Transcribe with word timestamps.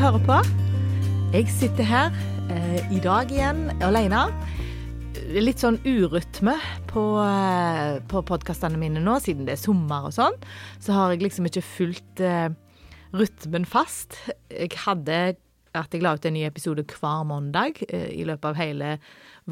hører 0.00 0.22
på. 0.24 0.36
Jeg 1.34 1.50
sitter 1.52 1.84
her 1.84 2.14
eh, 2.48 2.92
i 2.94 3.00
dag 3.04 3.28
igjen 3.28 3.66
alene. 3.84 4.22
Litt 5.36 5.60
sånn 5.60 5.76
urytme 5.84 6.54
på, 6.88 7.02
eh, 7.20 7.98
på 8.08 8.22
podkastene 8.24 8.80
mine 8.80 9.02
nå, 9.04 9.18
siden 9.20 9.44
det 9.44 9.58
er 9.58 9.60
sommer 9.60 10.06
og 10.08 10.14
sånn. 10.16 10.38
Så 10.80 10.96
har 10.96 11.12
jeg 11.12 11.20
liksom 11.26 11.50
ikke 11.50 11.64
fulgt 11.66 12.22
eh, 12.24 12.48
rytmen 13.12 13.68
fast. 13.68 14.16
Jeg 14.48 14.72
hadde 14.86 15.18
at 15.76 15.92
jeg 15.92 16.02
la 16.02 16.14
ut 16.16 16.24
en 16.26 16.34
ny 16.38 16.46
episode 16.48 16.86
hver 16.94 17.26
mandag 17.28 17.82
eh, 17.90 18.08
i 18.16 18.24
løpet 18.24 18.48
av 18.54 18.56
hele 18.56 18.94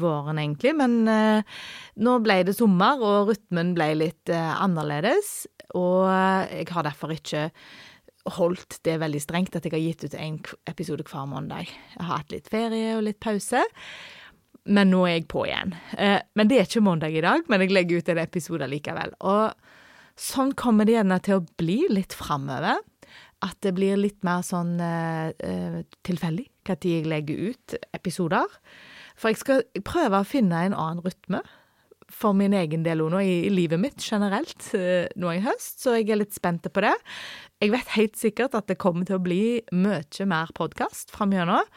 våren, 0.01 0.41
egentlig. 0.41 0.73
Men 0.81 0.97
eh, 1.13 1.59
nå 2.01 2.15
ble 2.25 2.39
det 2.49 2.57
sommer, 2.57 2.97
og 2.97 3.29
rytmen 3.29 3.75
ble 3.77 3.91
litt 4.01 4.33
eh, 4.33 4.49
annerledes. 4.57 5.43
Og 5.77 6.09
jeg 6.09 6.71
har 6.73 6.89
derfor 6.89 7.13
ikke 7.13 7.51
holdt 8.27 8.79
det 8.85 8.97
veldig 9.01 9.21
strengt 9.23 9.55
at 9.55 9.65
jeg 9.65 9.73
har 9.73 9.83
gitt 9.83 10.05
ut 10.05 10.15
en 10.19 10.39
episode 10.69 11.05
hver 11.07 11.27
mandag. 11.29 11.69
Jeg 11.95 12.03
har 12.03 12.21
hatt 12.21 12.33
litt 12.33 12.49
ferie 12.51 12.97
og 12.97 13.05
litt 13.07 13.19
pause. 13.23 13.63
Men 14.69 14.91
nå 14.91 15.05
er 15.07 15.17
jeg 15.17 15.29
på 15.31 15.45
igjen. 15.47 15.73
Eh, 15.97 16.19
men 16.37 16.49
det 16.49 16.59
er 16.59 16.67
ikke 16.67 16.85
mandag 16.85 17.15
i 17.15 17.23
dag, 17.25 17.47
men 17.49 17.63
jeg 17.63 17.73
legger 17.73 18.01
ut 18.01 18.11
en 18.11 18.21
episode 18.21 18.67
likevel. 18.69 19.15
Og 19.25 20.19
sånn 20.19 20.53
kommer 20.59 20.85
det 20.85 20.97
gjerne 20.97 21.19
til 21.25 21.39
å 21.39 21.45
bli 21.61 21.79
litt 21.89 22.13
framover. 22.17 22.83
At 23.45 23.55
det 23.63 23.71
blir 23.77 23.95
litt 23.95 24.19
mer 24.27 24.41
sånn 24.43 24.73
uh, 24.83 25.31
tilfeldig 26.03 26.49
når 26.67 26.85
jeg 26.85 27.05
legger 27.07 27.53
ut 27.53 27.75
episoder. 27.95 28.57
For 29.15 29.31
jeg 29.31 29.39
skal 29.39 29.63
prøve 29.87 30.19
å 30.19 30.27
finne 30.27 30.59
en 30.67 30.75
annen 30.75 30.99
rytme 31.05 31.39
for 32.13 32.35
min 32.37 32.55
egen 32.57 32.83
del 32.85 33.03
nå, 33.05 33.21
i, 33.21 33.35
i 33.47 33.51
livet 33.53 33.79
mitt 33.81 34.03
generelt, 34.03 34.71
uh, 34.75 35.05
nå 35.19 35.35
i 35.35 35.43
høst, 35.45 35.79
så 35.83 35.95
jeg 35.97 36.09
er 36.09 36.21
litt 36.21 36.35
spent 36.35 36.67
på 36.69 36.83
det. 36.83 36.95
Jeg 37.59 37.73
vet 37.73 37.89
helt 37.97 38.15
sikkert 38.15 38.53
at 38.55 38.69
det 38.71 38.77
kommer 38.79 39.07
til 39.07 39.17
å 39.17 39.23
bli 39.23 39.59
mye 39.75 40.27
mer 40.31 40.51
podkast 40.55 41.11
framgjennom. 41.11 41.67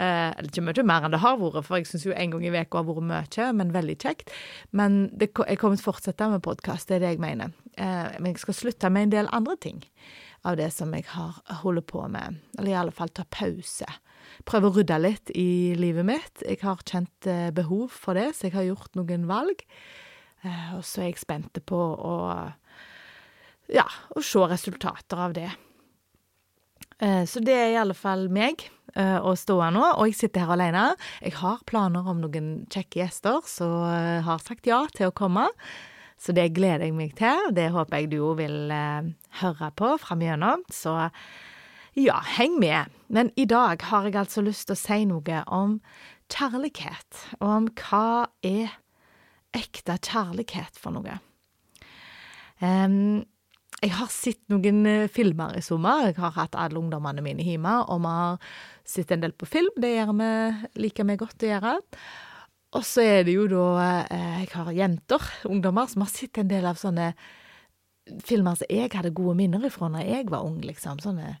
Eh, 0.00 0.30
eller 0.32 0.48
ikke 0.48 0.64
mye 0.64 0.84
mer 0.88 1.04
enn 1.04 1.12
det 1.12 1.20
har 1.20 1.36
vært, 1.40 1.66
for 1.66 1.76
jeg 1.76 1.88
syns 1.90 2.06
jo 2.06 2.14
en 2.16 2.32
gang 2.32 2.46
i 2.46 2.52
uka 2.54 2.80
har 2.80 2.86
vært 2.88 3.08
mye, 3.10 3.48
men 3.58 3.74
veldig 3.74 3.96
kjekt. 4.00 4.32
Men 4.72 5.10
det, 5.12 5.34
jeg 5.36 5.60
kommer 5.60 5.76
til 5.76 5.84
å 5.84 5.90
fortsette 5.90 6.30
med 6.32 6.44
podkast, 6.44 6.88
det 6.88 6.98
er 6.98 7.04
det 7.04 7.12
jeg 7.14 7.24
mener. 7.24 7.52
Eh, 7.76 8.16
men 8.16 8.32
jeg 8.32 8.46
skal 8.46 8.56
slutte 8.62 8.92
med 8.92 9.08
en 9.08 9.14
del 9.18 9.30
andre 9.36 9.58
ting 9.60 9.84
av 10.48 10.56
det 10.56 10.70
som 10.72 10.92
jeg 10.96 11.04
har 11.12 11.36
holder 11.60 11.84
på 11.84 12.06
med. 12.12 12.40
Eller 12.56 12.72
i 12.72 12.80
alle 12.80 12.96
fall 12.96 13.12
ta 13.12 13.26
pause. 13.28 13.88
Prøve 14.44 14.68
å 14.68 14.74
rydde 14.76 14.98
litt 15.00 15.32
i 15.34 15.74
livet 15.78 16.06
mitt. 16.06 16.42
Jeg 16.44 16.60
har 16.62 16.82
kjent 16.84 17.28
eh, 17.30 17.48
behov 17.54 17.94
for 17.94 18.18
det, 18.18 18.32
så 18.36 18.48
jeg 18.48 18.56
har 18.56 18.66
gjort 18.68 18.98
noen 18.98 19.24
valg. 19.30 19.62
Eh, 20.44 20.74
og 20.76 20.84
så 20.86 21.04
er 21.04 21.10
jeg 21.10 21.22
spent 21.22 21.62
på 21.66 21.78
å 21.80 22.16
ja, 23.72 23.86
å 24.14 24.22
se 24.22 24.44
resultater 24.46 25.22
av 25.24 25.34
det. 25.38 25.48
Eh, 27.00 27.24
så 27.26 27.42
det 27.42 27.56
er 27.56 27.72
i 27.72 27.80
alle 27.80 27.96
fall 27.96 28.28
meg 28.32 28.70
å 28.96 29.34
stå 29.36 29.58
her 29.60 29.72
nå, 29.74 29.82
og 29.98 30.06
jeg 30.08 30.14
sitter 30.16 30.46
her 30.46 30.54
alene. 30.54 30.82
Jeg 31.20 31.34
har 31.42 31.58
planer 31.68 32.06
om 32.08 32.22
noen 32.22 32.46
kjekke 32.72 33.02
gjester 33.02 33.42
som 33.44 33.82
har 34.24 34.40
sagt 34.40 34.64
ja 34.64 34.78
til 34.94 35.10
å 35.10 35.12
komme. 35.12 35.50
Så 36.16 36.32
det 36.32 36.46
gleder 36.56 36.86
jeg 36.86 36.94
meg 36.96 37.12
til, 37.18 37.42
og 37.50 37.52
det 37.58 37.66
håper 37.74 38.00
jeg 38.00 38.08
du 38.14 38.16
òg 38.22 38.38
vil 38.38 38.72
høre 39.42 39.68
på 39.76 39.90
framigjennom. 40.00 40.64
Så 40.72 40.94
ja, 41.96 42.20
heng 42.36 42.58
med. 42.60 42.92
Men 43.08 43.30
i 43.36 43.46
dag 43.48 43.82
har 43.90 44.08
jeg 44.08 44.18
altså 44.20 44.44
lyst 44.44 44.68
til 44.68 44.76
å 44.76 44.80
si 44.80 45.04
noe 45.08 45.42
om 45.52 45.78
kjærlighet, 46.32 47.22
og 47.38 47.48
om 47.48 47.70
hva 47.78 48.26
er 48.44 48.74
ekte 49.56 49.96
kjærlighet 50.04 50.76
for 50.80 50.96
noe. 50.96 51.16
Um, 52.60 53.24
jeg 53.82 53.92
har 53.92 54.08
sett 54.08 54.40
noen 54.48 54.86
eh, 54.88 55.08
filmer 55.12 55.58
i 55.58 55.62
sommer. 55.64 56.08
Jeg 56.08 56.16
har 56.18 56.32
hatt 56.38 56.56
alle 56.56 56.80
ungdommene 56.80 57.24
mine 57.24 57.44
hjemme, 57.44 57.74
og 57.92 58.00
vi 58.04 58.12
har 58.18 58.38
sett 58.88 59.12
en 59.12 59.24
del 59.24 59.34
på 59.36 59.48
film. 59.48 59.74
Det 59.76 59.92
gjør 59.92 60.14
vi, 60.16 60.30
liker 60.80 61.08
vi 61.08 61.18
godt 61.20 61.44
å 61.44 61.50
gjøre. 61.50 61.74
Og 62.76 62.84
så 62.84 63.04
er 63.04 63.26
det 63.28 63.36
jo 63.36 63.44
da 63.48 63.66
eh, 64.10 64.40
Jeg 64.42 64.52
har 64.54 64.72
jenter, 64.74 65.28
ungdommer, 65.48 65.90
som 65.92 66.06
har 66.06 66.12
sett 66.12 66.40
en 66.40 66.48
del 66.48 66.64
av 66.68 66.80
sånne 66.80 67.12
filmer 68.24 68.56
som 68.56 68.70
jeg 68.70 68.92
hadde 68.94 69.14
gode 69.16 69.34
minner 69.38 69.64
ifra 69.66 69.90
når 69.92 70.08
jeg 70.08 70.30
var 70.32 70.46
ung, 70.46 70.60
liksom. 70.64 71.00
Sånne 71.02 71.36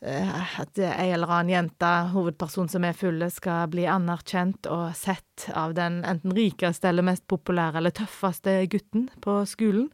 at 0.01 0.77
ei 0.77 1.09
eller 1.09 1.31
annen 1.31 1.49
jente, 1.49 1.91
hovedperson 2.13 2.69
som 2.69 2.85
er 2.85 2.93
fulle, 2.93 3.31
skal 3.33 3.69
bli 3.73 3.87
anerkjent 3.89 4.69
og 4.69 4.91
sett 4.95 5.47
av 5.57 5.73
den 5.77 6.03
enten 6.05 6.35
rikeste 6.37 6.91
eller 6.91 7.05
mest 7.07 7.25
populære 7.27 7.81
eller 7.81 7.95
tøffeste 7.97 8.59
gutten 8.69 9.07
på 9.23 9.39
skolen. 9.49 9.89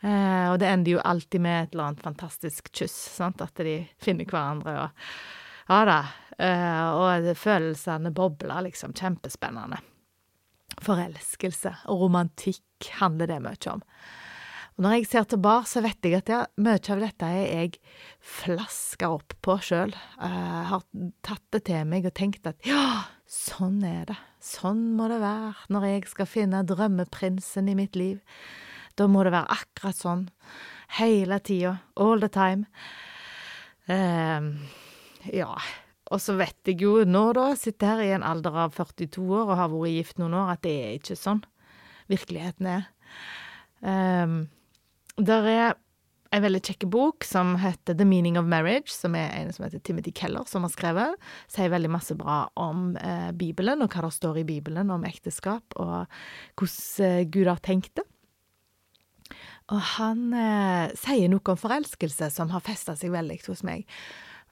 Eh, 0.00 0.46
og 0.48 0.56
det 0.62 0.70
ender 0.70 0.94
jo 0.94 1.02
alltid 1.04 1.44
med 1.44 1.62
et 1.62 1.74
eller 1.74 1.90
annet 1.90 2.04
fantastisk 2.04 2.72
kyss, 2.72 2.96
sant, 3.18 3.42
at 3.44 3.60
de 3.60 3.82
finner 4.00 4.28
hverandre 4.28 4.78
og 4.86 5.06
Ja 5.70 5.84
da. 5.86 6.00
Eh, 6.40 6.86
og 6.96 7.28
følelsene 7.36 8.10
bobler, 8.16 8.64
liksom. 8.64 8.94
Kjempespennende. 8.96 9.76
Forelskelse 10.80 11.74
og 11.92 12.06
romantikk 12.06 12.88
handler 12.98 13.28
det 13.30 13.36
mye 13.44 13.74
om. 13.74 13.84
Og 14.80 14.86
når 14.86 14.94
jeg 14.94 15.08
ser 15.10 15.26
tilbake, 15.28 15.68
så 15.68 15.82
vet 15.84 16.06
jeg 16.08 16.16
at 16.16 16.30
ja, 16.32 16.36
mye 16.56 16.80
av 16.80 17.00
dette 17.02 17.26
er 17.28 17.42
jeg 17.50 17.74
flaska 18.24 19.10
opp 19.12 19.34
på 19.44 19.58
sjøl. 19.60 19.90
Har 20.16 20.86
tatt 21.20 21.42
det 21.52 21.66
til 21.66 21.82
meg 21.84 22.06
og 22.08 22.14
tenkt 22.16 22.46
at 22.48 22.56
ja, 22.64 23.02
sånn 23.28 23.82
er 23.84 24.06
det. 24.08 24.14
Sånn 24.40 24.78
må 24.96 25.10
det 25.12 25.18
være 25.20 25.68
når 25.68 25.84
jeg 25.84 26.06
skal 26.08 26.28
finne 26.32 26.62
drømmeprinsen 26.64 27.68
i 27.68 27.74
mitt 27.76 27.98
liv. 28.00 28.22
Da 28.96 29.04
må 29.04 29.20
det 29.26 29.34
være 29.34 29.52
akkurat 29.52 29.98
sånn. 29.98 30.22
Hele 30.96 31.36
tida. 31.44 31.74
All 32.00 32.24
the 32.24 32.30
time. 32.32 32.64
Uh, 33.84 34.64
ja. 35.28 35.50
Og 36.08 36.22
så 36.24 36.38
vet 36.38 36.70
jeg 36.72 36.80
jo 36.86 37.02
nå, 37.04 37.26
da, 37.36 37.50
sitter 37.52 37.98
her 37.98 38.02
i 38.06 38.14
en 38.16 38.24
alder 38.24 38.56
av 38.64 38.72
42 38.80 39.26
år 39.28 39.44
og 39.44 39.60
har 39.60 39.68
vært 39.74 39.92
gift 39.92 40.24
noen 40.24 40.38
år, 40.40 40.54
at 40.56 40.64
det 40.64 40.72
er 40.86 40.96
ikke 40.96 41.18
sånn 41.20 41.44
virkeligheten 42.08 42.70
er. 42.78 42.88
Um, 43.84 44.40
der 45.26 45.48
er 45.50 45.78
en 46.30 46.44
veldig 46.44 46.60
kjekk 46.62 46.86
bok 46.92 47.26
som 47.26 47.56
heter 47.58 47.96
The 47.98 48.06
Meaning 48.06 48.38
of 48.38 48.46
Marriage, 48.46 48.92
som 48.94 49.16
er 49.18 49.32
en 49.34 49.50
som 49.54 49.64
heter 49.66 49.82
Timothy 49.82 50.12
Keller, 50.14 50.46
som 50.46 50.62
har 50.62 50.70
skrevet. 50.70 51.30
Sier 51.50 51.72
veldig 51.72 51.90
masse 51.90 52.14
bra 52.18 52.44
om 52.60 52.94
eh, 53.00 53.30
Bibelen, 53.34 53.82
og 53.82 53.90
hva 53.90 54.06
det 54.06 54.14
står 54.14 54.42
i 54.42 54.46
Bibelen 54.46 54.92
om 54.94 55.06
ekteskap, 55.08 55.74
og 55.74 56.06
hvordan 56.60 57.08
eh, 57.08 57.26
Gud 57.26 57.50
har 57.50 57.62
tenkt 57.66 57.98
det. 57.98 58.06
Og 59.70 59.82
han 59.96 60.30
eh, 60.34 60.94
sier 60.98 61.30
noe 61.30 61.52
om 61.52 61.58
forelskelse 61.58 62.30
som 62.34 62.54
har 62.54 62.62
festa 62.62 62.94
seg 62.98 63.14
veldig 63.14 63.40
hos 63.48 63.64
meg. 63.66 63.90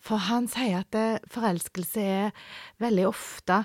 For 0.03 0.19
han 0.29 0.47
sier 0.51 0.83
at 0.83 0.91
det, 0.95 1.31
forelskelse 1.31 2.03
er 2.03 2.51
veldig 2.83 3.07
ofte 3.09 3.65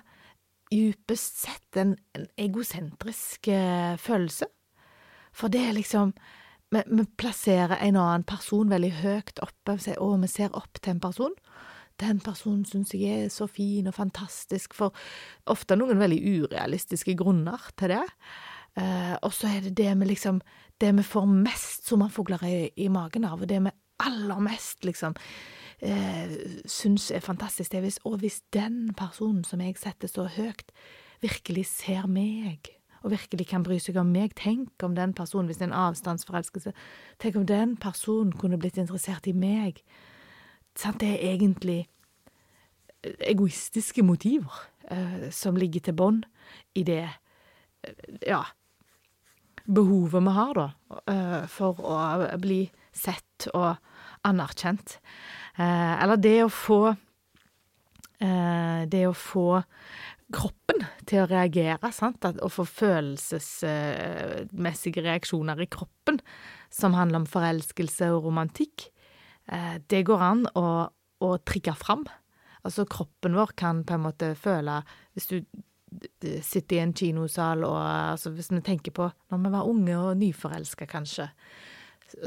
djupest 0.73 1.43
sett 1.43 1.81
en, 1.81 1.95
en 2.17 2.29
egosentrisk 2.41 3.49
eh, 3.53 3.97
følelse. 4.01 4.49
For 5.33 5.53
det 5.53 5.65
er 5.65 5.77
liksom 5.77 6.13
vi, 6.73 6.81
vi, 6.89 7.05
plasserer 7.19 7.77
en 7.79 7.99
annen 7.99 8.25
person 8.27 8.71
veldig 8.71 8.91
høyt 9.01 9.41
oppe. 9.43 9.77
Å, 9.77 10.09
vi 10.21 10.31
ser 10.31 10.55
opp 10.57 10.81
til 10.81 10.95
en 10.95 11.03
person. 11.03 11.37
Den 12.01 12.19
personen 12.25 12.65
syns 12.65 12.93
jeg 12.95 13.27
er 13.27 13.29
så 13.33 13.45
fin 13.51 13.87
og 13.89 13.95
fantastisk, 13.97 14.73
for 14.73 14.95
ofte 15.49 15.77
noen 15.77 16.01
veldig 16.01 16.19
urealistiske 16.41 17.15
grunner 17.19 17.69
til 17.79 17.93
det. 17.93 18.03
Uh, 18.73 19.13
og 19.21 19.29
så 19.37 19.51
er 19.51 19.67
det 19.67 19.75
det 19.77 19.91
vi 19.99 20.07
liksom 20.09 20.39
Det 20.81 20.89
vi 20.97 21.03
får 21.05 21.27
mest 21.29 21.85
sommerfugler 21.85 22.41
i, 22.43 22.69
i 22.75 22.87
magen 22.89 23.23
av, 23.23 23.41
og 23.41 23.49
det 23.49 23.59
vi 23.61 23.71
aller 24.01 24.39
mest 24.41 24.81
liksom 24.83 25.13
uh, 25.13 26.33
syns 26.65 27.11
er 27.13 27.21
fantastisk, 27.21 27.71
det 27.71 27.77
er 27.77 27.85
hvis 27.85 27.99
Og 28.03 28.17
hvis 28.19 28.41
den 28.53 28.89
personen 28.97 29.43
som 29.43 29.61
jeg 29.61 29.77
setter 29.77 30.09
så 30.09 30.25
høyt, 30.25 30.73
virkelig 31.21 31.67
ser 31.69 32.07
meg, 32.09 32.73
og 33.03 33.11
virkelig 33.11 33.47
kan 33.49 33.65
bry 33.65 33.77
seg 33.83 33.99
om 33.99 34.11
meg 34.13 34.35
Tenk 34.39 34.83
om 34.83 34.95
den 34.95 35.13
personen, 35.13 35.49
hvis 35.49 35.59
det 35.59 35.67
er 35.67 35.71
en 35.73 35.81
avstandsforelskelse 35.89 36.73
Tenk 37.19 37.39
om 37.39 37.47
den 37.47 37.75
personen 37.77 38.33
kunne 38.39 38.59
blitt 38.59 38.79
interessert 38.79 39.27
i 39.27 39.35
meg. 39.35 39.83
Det 40.73 41.09
er 41.09 41.33
egentlig 41.33 41.83
egoistiske 43.03 44.03
motiver 44.03 44.63
uh, 44.91 45.29
som 45.31 45.59
ligger 45.59 45.83
til 45.83 45.97
bånn 45.99 46.23
i 46.75 46.85
det. 46.87 47.05
Ja, 48.23 48.45
behovet 49.65 50.23
vi 50.23 50.33
har, 50.35 50.53
da, 50.53 50.67
eh, 51.07 51.45
for 51.47 51.79
å 51.79 51.97
bli 52.41 52.65
sett 52.93 53.47
og 53.53 53.75
anerkjent. 54.27 54.99
Eh, 55.57 56.03
eller 56.03 56.17
det 56.17 56.37
å 56.43 56.51
få 56.51 56.95
eh, 58.19 58.85
Det 58.87 59.07
å 59.07 59.13
få 59.13 59.63
kroppen 60.33 60.81
til 61.09 61.19
å 61.23 61.27
reagere, 61.29 61.91
sant, 61.95 62.25
og 62.25 62.51
få 62.51 62.63
følelsesmessige 62.67 65.01
reaksjoner 65.05 65.61
i 65.63 65.67
kroppen 65.71 66.19
som 66.73 66.93
handler 66.97 67.17
om 67.21 67.27
forelskelse 67.29 68.05
og 68.15 68.23
romantikk, 68.27 68.77
eh, 69.47 69.75
det 69.87 70.01
går 70.09 70.21
an 70.25 70.41
å, 70.57 70.89
å 71.23 71.37
trigge 71.45 71.73
fram. 71.77 72.03
Altså, 72.63 72.85
kroppen 72.89 73.35
vår 73.37 73.51
kan 73.59 73.83
på 73.83 73.93
en 73.97 74.05
måte 74.05 74.35
føle 74.39 74.83
Hvis 75.13 75.27
du 75.27 75.35
sitter 76.41 76.75
i 76.77 76.79
en 76.79 76.93
kinosal 76.95 77.63
og 77.67 77.75
altså, 77.75 78.31
Hvis 78.31 78.51
vi 78.53 78.61
tenker 78.63 78.91
på 78.95 79.11
når 79.29 79.39
vi 79.43 79.49
var 79.53 79.69
unge 79.69 79.97
og 79.99 80.17
nyforelska, 80.21 80.85
kanskje, 80.87 81.27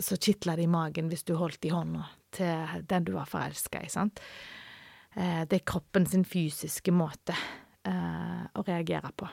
så 0.03 0.17
kitla 0.21 0.57
det 0.59 0.65
i 0.67 0.71
magen 0.71 1.09
hvis 1.09 1.25
du 1.25 1.35
holdt 1.39 1.65
i 1.65 1.73
hånda 1.73 2.05
til 2.37 2.85
den 2.91 3.05
du 3.07 3.13
var 3.15 3.31
forelska 3.31 3.81
i, 3.81 3.89
sant. 3.89 4.21
Eh, 5.17 5.43
det 5.49 5.61
er 5.61 5.71
kroppen 5.73 6.07
sin 6.07 6.25
fysiske 6.29 6.93
måte 6.93 7.33
eh, 7.33 7.66
å 7.87 8.65
reagere 8.67 9.13
på. 9.17 9.29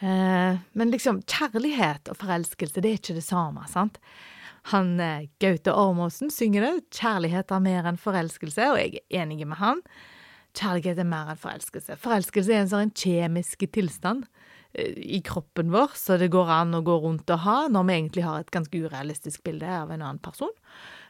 Eh, 0.00 0.60
men 0.72 0.92
liksom, 0.92 1.22
kjærlighet 1.28 2.10
og 2.12 2.18
forelskelse, 2.20 2.80
det 2.80 2.90
er 2.90 3.00
ikke 3.00 3.18
det 3.18 3.26
samme, 3.26 3.66
sant. 3.70 4.00
Han 4.74 4.92
Gaute 5.40 5.72
Ormåsen 5.72 6.28
synger 6.28 6.66
det, 6.66 6.72
'Kjærlighet 6.92 7.52
er 7.52 7.62
mer 7.64 7.86
enn 7.88 7.96
forelskelse', 7.96 8.66
og 8.74 8.76
jeg 8.76 9.00
er 9.00 9.22
enig 9.22 9.46
med 9.48 9.56
han. 9.56 9.80
Kjærlighet 10.52 11.00
er 11.00 11.08
mer 11.08 11.30
enn 11.32 11.40
forelskelse. 11.40 11.96
Forelskelse 11.96 12.52
er 12.52 12.64
en 12.64 12.72
sånn 12.74 12.92
kjemisk 12.92 13.64
tilstand 13.72 14.26
i 14.78 15.20
kroppen 15.26 15.70
vår, 15.72 15.94
så 15.98 16.16
det 16.20 16.30
går 16.30 16.50
an 16.54 16.76
å 16.78 16.84
gå 16.86 16.96
rundt 17.02 17.30
og 17.34 17.42
ha, 17.44 17.56
når 17.72 17.86
vi 17.86 17.96
egentlig 17.96 18.26
har 18.26 18.40
et 18.40 18.52
ganske 18.54 18.82
urealistisk 18.84 19.42
bilde 19.46 19.66
av 19.66 19.90
en 19.90 20.02
annen 20.02 20.20
person. 20.22 20.52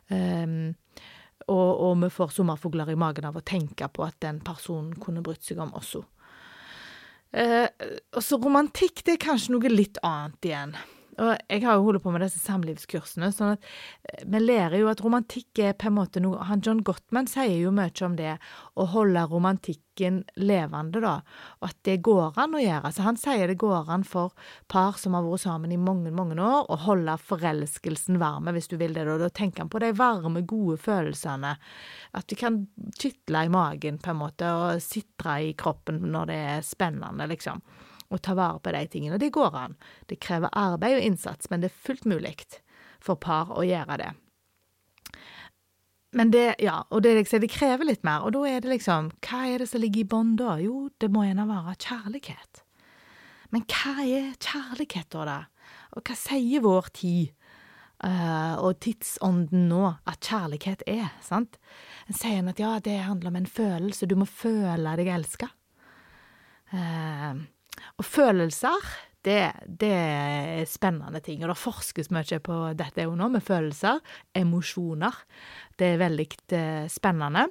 Um, 0.08 0.74
og, 1.48 1.70
og, 1.80 1.98
vi 2.04 2.10
får 2.12 2.34
sommerfugler 2.36 2.92
i 2.92 2.98
magen 3.00 3.28
av 3.28 3.38
å 3.38 3.44
tenke 3.46 3.88
på 3.88 4.04
at 4.06 4.18
den 4.24 4.40
personen 4.44 4.94
kunne 5.00 5.22
brydd 5.24 5.44
seg 5.46 5.62
om 5.62 5.72
også. 5.78 6.02
Eh, 7.30 7.66
og 8.16 8.24
så 8.26 8.38
romantikk, 8.42 9.04
det 9.06 9.16
er 9.16 9.24
kanskje 9.24 9.54
noe 9.54 9.70
litt 9.72 10.00
annet 10.06 10.50
igjen. 10.50 10.74
Og 11.18 11.32
jeg 11.50 11.64
har 11.64 11.76
jo 11.76 11.86
holdt 11.88 12.02
på 12.04 12.12
med 12.14 12.22
disse 12.22 12.40
samlivskursene, 12.44 13.30
sånn 13.34 13.54
at 13.56 13.66
eh, 14.08 14.22
vi 14.30 14.40
lærer 14.42 14.78
jo 14.80 14.90
at 14.90 15.02
romantikk 15.02 15.58
er 15.64 15.74
på 15.78 15.88
en 15.90 15.96
måte 15.98 16.22
noe 16.22 16.46
han 16.46 16.62
John 16.64 16.82
Gottman 16.86 17.28
sier 17.30 17.56
jo 17.58 17.72
mye 17.74 17.90
om 18.06 18.14
det, 18.18 18.36
å 18.78 18.86
holde 18.92 19.24
romantikken 19.32 20.20
levende, 20.40 21.02
da, 21.02 21.16
og 21.58 21.68
at 21.70 21.78
det 21.88 21.98
går 22.06 22.38
an 22.40 22.56
å 22.56 22.62
gjøre. 22.62 22.92
Så 22.94 23.04
han 23.04 23.18
sier 23.20 23.50
det 23.50 23.58
går 23.60 23.90
an 23.92 24.06
for 24.06 24.36
par 24.70 25.00
som 25.00 25.18
har 25.18 25.26
vært 25.26 25.44
sammen 25.44 25.74
i 25.74 25.80
mange, 25.80 26.14
mange 26.14 26.38
år, 26.38 26.70
å 26.70 26.78
holde 26.86 27.18
forelskelsen 27.26 28.20
varme, 28.22 28.54
hvis 28.56 28.70
du 28.70 28.78
vil 28.80 28.96
det. 28.96 29.08
Da, 29.08 29.18
da 29.20 29.32
tenker 29.34 29.64
han 29.64 29.72
på 29.72 29.82
de 29.82 29.92
varme, 29.98 30.44
gode 30.46 30.78
følelsene. 30.80 31.56
At 32.16 32.30
du 32.30 32.38
kan 32.38 32.62
kitle 32.96 33.44
i 33.46 33.52
magen, 33.52 34.00
på 34.00 34.14
en 34.14 34.22
måte, 34.22 34.54
og 34.56 34.82
sitre 34.84 35.40
i 35.50 35.54
kroppen 35.58 36.00
når 36.14 36.30
det 36.30 36.42
er 36.54 36.66
spennende, 36.66 37.28
liksom 37.30 37.60
å 38.10 38.18
ta 38.18 38.34
vare 38.38 38.60
på 38.62 38.72
de 38.74 38.82
tingene. 38.90 39.16
Og 39.16 39.22
det 39.22 39.32
går 39.34 39.56
an. 39.56 39.76
Det 40.10 40.20
krever 40.22 40.52
arbeid 40.58 40.98
og 40.98 41.06
innsats, 41.06 41.50
men 41.50 41.62
det 41.62 41.70
er 41.70 41.82
fullt 41.86 42.08
mulig 42.10 42.34
for 43.00 43.16
par 43.20 43.52
å 43.56 43.64
gjøre 43.64 44.00
det. 44.02 44.10
Men 46.12 46.32
det, 46.34 46.56
ja, 46.58 46.80
og 46.90 47.04
det, 47.06 47.14
liksom, 47.20 47.42
det 47.44 47.52
krever 47.54 47.86
litt 47.86 48.02
mer, 48.06 48.24
og 48.26 48.34
da 48.34 48.42
er 48.50 48.64
det 48.64 48.72
liksom, 48.72 49.12
hva 49.22 49.44
er 49.46 49.62
det 49.62 49.68
som 49.70 49.82
ligger 49.82 50.02
i 50.02 50.08
bånn 50.10 50.32
da? 50.40 50.56
Jo, 50.58 50.88
det 50.98 51.10
må 51.14 51.22
gjerne 51.22 51.46
være 51.46 51.76
kjærlighet. 51.86 52.64
Men 53.54 53.66
hva 53.70 53.94
er 54.02 54.32
kjærlighet 54.42 55.10
da, 55.14 55.26
da? 55.28 55.38
Og 55.94 56.02
hva 56.06 56.16
sier 56.18 56.64
vår 56.66 56.90
tid 56.98 57.30
uh, 58.02 58.58
og 58.58 58.80
tidsånden 58.82 59.68
nå 59.70 59.84
at 60.10 60.26
kjærlighet 60.26 60.82
er, 60.90 61.14
sant? 61.22 61.60
En 62.10 62.18
sier 62.18 62.50
at 62.50 62.62
ja, 62.62 62.74
det 62.82 62.98
handler 63.06 63.30
om 63.30 63.40
en 63.44 63.50
følelse, 63.50 64.10
du 64.10 64.16
må 64.18 64.26
føle 64.26 64.96
deg 64.98 65.12
elska. 65.14 65.50
Uh, 66.74 67.38
og 68.00 68.06
følelser, 68.06 68.90
det, 69.24 69.52
det, 69.66 69.92
er 69.92 70.68
spennende 70.68 71.20
ting. 71.20 71.42
Og 71.44 71.52
det 71.52 71.60
forskes 71.60 72.10
mye 72.14 72.40
på 72.44 72.58
dette 72.78 73.04
jo 73.04 73.16
nå, 73.18 73.28
med 73.32 73.44
følelser. 73.44 74.00
Emosjoner. 74.36 75.16
Det 75.76 75.92
er 75.92 76.00
veldig 76.00 76.28
eh, 76.56 76.86
spennende. 76.92 77.46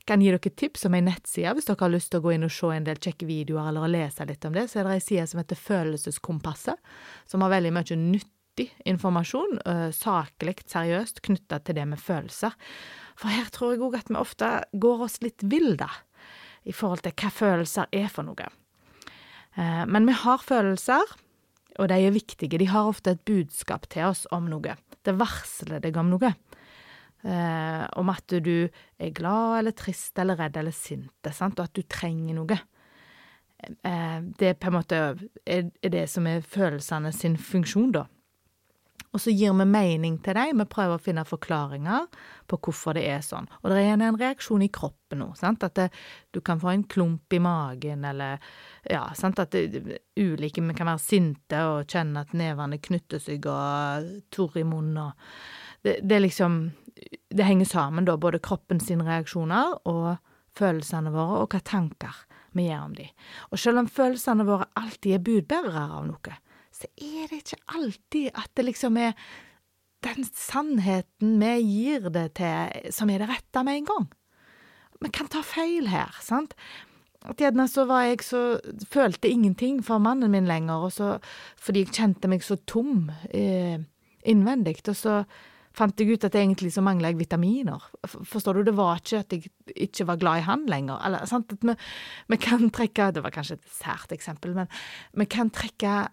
Jeg 0.00 0.06
kan 0.08 0.22
gi 0.22 0.30
dere 0.30 0.52
tips 0.62 0.86
om 0.88 0.96
ei 0.96 1.02
nettside 1.04 1.52
hvis 1.54 1.66
dere 1.68 1.82
har 1.82 1.92
lyst 1.92 2.12
til 2.12 2.22
å 2.22 2.24
gå 2.24 2.34
inn 2.34 2.46
og 2.46 2.54
se 2.54 2.70
en 2.72 2.86
del 2.86 3.00
kjekke 3.02 3.28
videoer 3.28 3.70
eller 3.70 3.90
lese 3.90 4.26
litt 4.26 4.46
om 4.46 4.54
det. 4.56 4.68
Så 4.70 4.80
er 4.80 4.88
det 4.88 4.98
ei 4.98 5.04
side 5.04 5.26
som 5.30 5.42
heter 5.42 5.58
Følelseskompasset, 5.60 6.92
som 7.28 7.44
har 7.44 7.52
veldig 7.52 7.74
mye 7.76 7.98
nyttig 8.00 8.70
informasjon, 8.88 9.60
uh, 9.66 9.90
saklig, 9.94 10.56
seriøst, 10.70 11.20
knytta 11.26 11.60
til 11.64 11.78
det 11.78 11.86
med 11.92 12.00
følelser. 12.02 12.56
For 13.20 13.32
her 13.34 13.52
tror 13.52 13.74
jeg 13.74 13.84
òg 13.86 13.98
at 14.00 14.10
vi 14.10 14.18
ofte 14.18 14.50
går 14.72 15.04
oss 15.06 15.20
litt 15.24 15.44
vill, 15.52 15.74
da, 15.78 15.90
i 16.64 16.74
forhold 16.74 17.04
til 17.04 17.14
hva 17.20 17.30
følelser 17.36 17.92
er 17.92 18.10
for 18.12 18.26
noe. 18.26 18.48
Eh, 19.56 19.84
men 19.86 20.06
vi 20.06 20.14
har 20.22 20.44
følelser, 20.44 21.16
og 21.78 21.88
de 21.90 21.98
er 22.06 22.14
viktige. 22.14 22.58
De 22.60 22.68
har 22.70 22.90
ofte 22.90 23.14
et 23.14 23.24
budskap 23.26 23.88
til 23.90 24.10
oss 24.10 24.26
om 24.34 24.50
noe. 24.50 24.76
Det 25.04 25.16
varsler 25.18 25.82
deg 25.82 25.96
om 26.00 26.12
noe. 26.12 26.34
Eh, 27.20 27.84
om 28.00 28.12
at 28.12 28.32
du 28.40 28.68
er 28.98 29.16
glad 29.16 29.58
eller 29.58 29.76
trist 29.76 30.18
eller 30.18 30.38
redd 30.40 30.56
eller 30.56 30.72
sint, 30.72 31.12
og 31.20 31.64
at 31.64 31.74
du 31.76 31.82
trenger 31.82 32.38
noe. 32.38 32.60
Eh, 33.60 34.18
det 34.40 34.54
er 34.54 34.56
på 34.56 34.70
en 34.70 34.78
måte 34.78 35.00
det 35.44 36.06
som 36.08 36.28
er 36.30 36.40
følelsene 36.40 37.12
sin 37.12 37.36
funksjon, 37.36 37.92
da. 37.96 38.06
Og 39.10 39.18
så 39.18 39.32
gir 39.34 39.54
vi 39.58 39.64
mening 39.66 40.18
til 40.22 40.36
dem, 40.38 40.60
vi 40.62 40.66
prøver 40.70 40.94
å 40.94 41.02
finne 41.02 41.24
forklaringer 41.26 42.06
på 42.50 42.58
hvorfor 42.62 42.94
det 42.94 43.08
er 43.10 43.24
sånn. 43.26 43.48
Og 43.60 43.72
det 43.72 43.80
er 43.82 43.96
en, 43.96 44.18
reaksjon 44.20 44.62
i 44.62 44.70
kroppen 44.70 45.18
nå, 45.18 45.32
sant? 45.38 45.64
at 45.66 45.74
det, 45.78 45.88
du 46.30 46.38
kan 46.46 46.60
få 46.62 46.70
en 46.70 46.84
klump 46.86 47.34
i 47.34 47.40
magen, 47.42 48.04
eller 48.06 48.38
ja, 48.86 49.02
sant, 49.18 49.42
at 49.42 49.50
det, 49.50 49.98
ulike 50.14 50.62
Vi 50.62 50.76
kan 50.78 50.92
være 50.92 51.02
sinte 51.02 51.62
og 51.66 51.90
kjenne 51.90 52.22
at 52.22 52.36
nevene 52.38 52.78
knytter 52.78 53.22
seg 53.22 53.48
og 53.50 54.06
torr 54.30 54.60
i 54.60 54.64
munnen 54.64 55.02
og 55.08 55.32
det, 55.82 55.96
det 56.04 56.18
liksom 56.20 56.60
Det 57.32 57.46
henger 57.46 57.66
sammen, 57.66 58.04
da, 58.04 58.16
både 58.20 58.42
kroppen 58.42 58.80
sine 58.82 59.06
reaksjoner 59.06 59.78
og 59.88 60.18
følelsene 60.54 61.10
våre, 61.14 61.42
og 61.42 61.54
hva 61.54 61.60
tanker 61.64 62.24
vi 62.58 62.66
gjør 62.66 62.86
om 62.88 62.94
dem. 62.98 63.10
Og 63.50 63.62
selv 63.62 63.82
om 63.82 63.90
følelsene 63.90 64.46
våre 64.46 64.66
alltid 64.78 65.16
er 65.16 65.22
budbærere 65.24 65.84
av 65.98 66.06
noe, 66.08 66.34
så 66.74 66.88
er 66.96 67.30
det 67.30 67.42
ikke 67.42 67.62
alltid 67.76 68.30
at 68.34 68.50
det 68.56 68.66
liksom 68.68 68.98
er 69.00 69.14
den 70.04 70.24
sannheten 70.24 71.36
vi 71.42 71.56
gir 71.60 72.08
det 72.12 72.30
til, 72.40 72.92
som 72.94 73.10
er 73.12 73.20
det 73.20 73.28
rette 73.28 73.64
med 73.66 73.82
en 73.82 73.90
gang. 73.90 74.06
Vi 75.00 75.10
kan 75.12 75.28
ta 75.32 75.42
feil 75.44 75.90
her, 75.92 76.14
sant? 76.24 76.54
At 77.28 77.40
gjerne 77.40 77.66
så 77.68 77.84
var 77.88 78.06
jeg 78.08 78.22
så 78.24 78.40
Følte 78.88 79.28
ingenting 79.28 79.82
for 79.84 80.00
mannen 80.00 80.32
min 80.32 80.48
lenger, 80.48 80.86
og 80.88 80.92
så 80.96 81.18
fordi 81.60 81.84
jeg 81.84 81.94
kjente 81.96 82.30
meg 82.32 82.44
så 82.44 82.56
tom 82.68 83.10
eh, 83.28 83.76
innvendig, 84.24 84.78
og 84.88 84.96
så 84.96 85.16
fant 85.76 86.00
jeg 86.00 86.16
ut 86.16 86.24
at 86.26 86.34
egentlig 86.34 86.72
så 86.74 86.82
mangla 86.82 87.12
jeg 87.12 87.20
vitaminer. 87.20 87.84
Forstår 88.08 88.58
du? 88.58 88.62
Det 88.66 88.76
var 88.76 88.98
ikke 88.98 89.20
at 89.22 89.34
jeg 89.36 89.52
ikke 89.86 90.06
var 90.08 90.18
glad 90.20 90.40
i 90.40 90.46
han 90.48 90.64
lenger. 90.68 90.98
Eller, 91.06 91.28
sant? 91.30 91.52
At 91.54 91.62
vi, 91.64 91.76
vi 92.32 92.40
kan 92.42 92.72
trekke 92.74 93.12
Det 93.14 93.22
var 93.22 93.34
kanskje 93.34 93.60
et 93.60 93.76
sært 93.78 94.16
eksempel, 94.16 94.56
men 94.56 94.70
vi 95.14 95.28
kan 95.30 95.52
trekke 95.54 96.08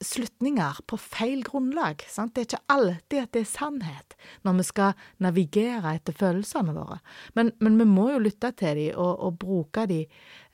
slutninger 0.00 0.80
på 0.88 0.96
feil 1.00 1.42
grunnlag. 1.44 2.02
Sant? 2.08 2.34
Det 2.34 2.42
er 2.42 2.48
ikke 2.48 2.74
alltid 2.74 3.18
at 3.20 3.32
det 3.36 3.42
er 3.44 3.50
sannhet 3.50 4.16
når 4.46 4.58
vi 4.60 4.66
skal 4.68 5.02
navigere 5.20 5.94
etter 5.98 6.16
følelsene 6.16 6.74
våre. 6.76 7.00
Men, 7.36 7.52
men 7.60 7.76
vi 7.80 7.86
må 7.88 8.08
jo 8.14 8.22
lytte 8.24 8.52
til 8.56 8.78
dem 8.80 9.00
og, 9.00 9.12
og 9.26 9.40
bruke 9.42 9.84
dem 9.90 10.06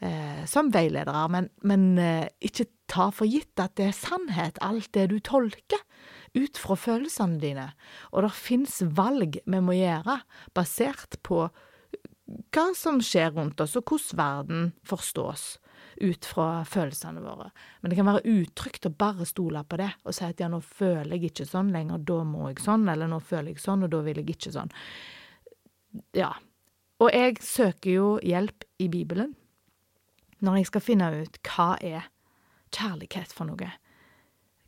eh, 0.04 0.42
som 0.50 0.72
veiledere, 0.74 1.26
men, 1.32 1.50
men 1.66 1.86
eh, 2.02 2.26
ikke 2.44 2.68
ta 2.90 3.08
for 3.14 3.30
gitt 3.30 3.58
at 3.62 3.76
det 3.78 3.90
er 3.90 3.98
sannhet, 3.98 4.58
alt 4.62 4.92
det 4.94 5.08
du 5.14 5.18
tolker 5.22 5.82
ut 6.36 6.58
fra 6.60 6.76
følelsene 6.78 7.40
dine. 7.42 7.70
Og 8.12 8.26
det 8.26 8.34
fins 8.36 8.80
valg 8.98 9.40
vi 9.46 9.62
må 9.62 9.78
gjøre 9.78 10.20
basert 10.56 11.18
på 11.26 11.46
hva 12.26 12.66
som 12.74 12.98
skjer 13.04 13.30
rundt 13.36 13.60
oss, 13.62 13.76
og 13.78 13.86
hvordan 13.86 14.18
verden 14.18 14.62
forstås 14.86 15.56
ut 16.00 16.26
fra 16.28 16.64
følelsene 16.68 17.22
våre. 17.24 17.50
Men 17.80 17.90
det 17.90 17.98
kan 17.98 18.08
være 18.08 18.24
utrygt 18.32 18.88
å 18.88 18.94
bare 18.94 19.26
stole 19.28 19.62
på 19.64 19.78
det 19.80 19.90
og 20.04 20.16
si 20.16 20.26
at 20.26 20.40
ja, 20.42 20.48
nå 20.52 20.60
føler 20.64 21.16
jeg 21.16 21.32
ikke 21.32 21.48
sånn 21.48 21.72
lenger, 21.74 22.02
da 22.08 22.18
må 22.26 22.50
jeg 22.50 22.64
sånn, 22.64 22.88
eller 22.92 23.10
nå 23.10 23.20
føler 23.24 23.54
jeg 23.54 23.62
sånn, 23.64 23.86
og 23.86 23.92
da 23.94 24.02
vil 24.06 24.20
jeg 24.22 24.36
ikke 24.36 24.54
sånn. 24.56 24.72
Ja. 26.16 26.34
Og 27.00 27.12
jeg 27.12 27.40
søker 27.44 27.92
jo 27.92 28.12
hjelp 28.24 28.64
i 28.80 28.88
Bibelen 28.92 29.34
når 30.44 30.60
jeg 30.60 30.70
skal 30.70 30.84
finne 30.84 31.10
ut 31.16 31.40
hva 31.48 31.74
er 31.80 32.08
kjærlighet 32.76 33.32
for 33.32 33.48
noe. 33.48 33.70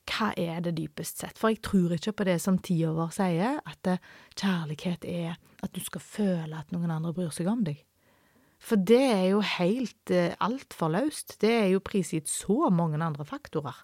Hva 0.08 0.30
er 0.40 0.62
det 0.64 0.76
dypest 0.78 1.20
sett? 1.20 1.36
For 1.36 1.52
jeg 1.52 1.60
tror 1.64 1.92
ikke 1.96 2.14
på 2.16 2.26
det 2.28 2.38
som 2.40 2.56
tiår 2.64 3.12
sier, 3.12 3.58
at 3.60 3.90
kjærlighet 4.38 5.04
er 5.04 5.36
at 5.64 5.74
du 5.74 5.82
skal 5.84 6.04
føle 6.04 6.56
at 6.56 6.72
noen 6.72 6.92
andre 6.94 7.12
bryr 7.16 7.32
seg 7.34 7.50
om 7.50 7.64
deg. 7.66 7.82
For 8.58 8.80
det 8.90 9.04
er 9.04 9.24
jo 9.30 9.42
helt 9.44 10.10
eh, 10.14 10.34
altfor 10.42 10.90
løst. 10.92 11.36
Det 11.42 11.52
er 11.60 11.68
jo 11.72 11.84
prisgitt 11.84 12.30
så 12.30 12.70
mange 12.74 12.98
andre 12.98 13.26
faktorer. 13.26 13.76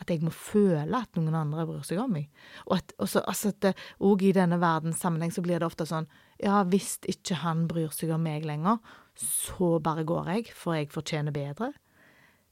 At 0.00 0.10
jeg 0.12 0.20
må 0.24 0.32
føle 0.32 0.98
at 0.98 1.16
noen 1.16 1.36
andre 1.36 1.64
bryr 1.68 1.84
seg 1.86 2.00
om 2.02 2.12
meg. 2.16 2.28
Og 2.66 2.76
at, 2.78 2.92
også, 3.00 3.22
altså 3.28 3.52
at 3.54 3.80
og 4.04 4.24
i 4.24 4.34
denne 4.36 4.58
verdens 4.60 5.00
sammenheng 5.00 5.32
så 5.32 5.44
blir 5.44 5.60
det 5.60 5.68
ofte 5.68 5.88
sånn 5.88 6.08
Ja, 6.42 6.60
hvis 6.68 6.98
ikke 7.08 7.40
han 7.40 7.64
bryr 7.68 7.92
seg 7.96 8.12
om 8.12 8.24
meg 8.26 8.44
lenger, 8.44 8.80
så 9.16 9.78
bare 9.80 10.04
går 10.04 10.32
jeg, 10.34 10.50
for 10.52 10.76
jeg 10.76 10.92
fortjener 10.92 11.32
bedre. 11.32 11.72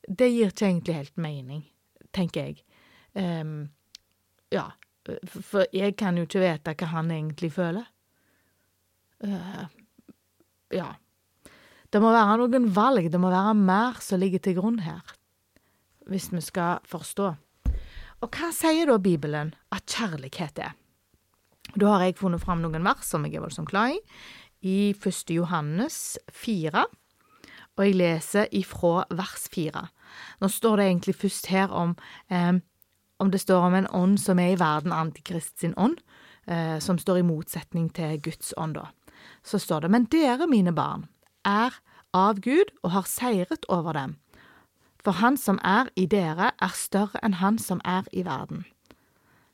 det 0.09 0.29
gir 0.29 0.53
ikke 0.53 0.67
egentlig 0.67 0.95
helt 0.95 1.17
mening, 1.17 1.63
tenker 2.13 2.49
jeg. 2.49 2.65
Um, 3.15 3.71
ja, 4.53 4.71
for 5.27 5.67
jeg 5.73 5.97
kan 5.97 6.17
jo 6.17 6.25
ikke 6.25 6.43
vite 6.43 6.75
hva 6.81 6.89
han 6.93 7.11
egentlig 7.11 7.53
føler. 7.53 7.85
Uh, 9.25 9.65
ja. 10.73 10.95
Det 11.95 12.01
må 12.03 12.11
være 12.11 12.41
noen 12.41 12.65
valg, 12.75 13.07
det 13.07 13.21
må 13.23 13.29
være 13.31 13.53
mer 13.55 14.01
som 14.03 14.19
ligger 14.19 14.41
til 14.43 14.57
grunn 14.57 14.81
her, 14.83 15.13
hvis 16.11 16.33
vi 16.33 16.41
skal 16.43 16.83
forstå. 16.91 17.29
Og 18.19 18.35
hva 18.35 18.49
sier 18.57 18.91
da 18.91 18.97
Bibelen 18.99 19.53
at 19.71 19.87
kjærlighet 19.87 20.59
er? 20.59 20.73
Da 21.79 21.93
har 21.93 22.03
jeg 22.03 22.19
funnet 22.19 22.43
fram 22.43 22.65
noen 22.65 22.83
vers 22.83 23.07
som 23.07 23.23
jeg 23.29 23.39
er 23.39 23.45
voldsomt 23.45 23.71
glad 23.71 23.95
i, 23.95 24.03
i 24.67 24.77
1. 24.91 25.31
Johannes 25.37 26.19
4, 26.35 26.83
og 27.79 27.87
jeg 27.87 27.95
leser 28.01 28.51
ifra 28.51 29.07
vers 29.15 29.47
4. 29.55 29.87
Nå 30.43 30.51
står 30.51 30.83
det 30.83 30.91
egentlig 30.91 31.19
først 31.23 31.51
her 31.55 31.71
om 31.71 31.95
eh, 32.27 32.59
om 33.23 33.31
det 33.31 33.39
står 33.39 33.71
om 33.71 33.75
en 33.79 33.91
ånd 33.95 34.19
som 34.19 34.43
er 34.43 34.57
i 34.57 34.59
verden, 34.59 34.93
Antikrist 34.93 35.61
sin 35.63 35.79
ånd, 35.79 36.01
eh, 36.51 36.81
som 36.83 36.99
står 36.99 37.23
i 37.23 37.27
motsetning 37.31 37.87
til 37.95 38.19
Guds 38.19 38.51
ånd, 38.59 38.75
da. 38.75 38.89
Så 39.47 39.63
står 39.63 39.87
det, 39.87 39.95
men 39.95 40.11
dere, 40.11 40.51
mine 40.51 40.75
barn, 40.75 41.07
er 41.45 41.77
av 42.15 42.41
Gud 42.41 42.71
og 42.83 42.95
har 42.95 43.09
seiret 43.11 43.67
over 43.69 43.97
dem. 43.97 44.17
For 45.05 45.21
han 45.21 45.37
som 45.37 45.59
er 45.65 45.91
i 46.01 46.07
dere, 46.09 46.53
er 46.63 46.77
større 46.77 47.21
enn 47.23 47.41
han 47.43 47.59
som 47.61 47.83
er 47.85 48.09
i 48.13 48.25
verden. 48.25 48.65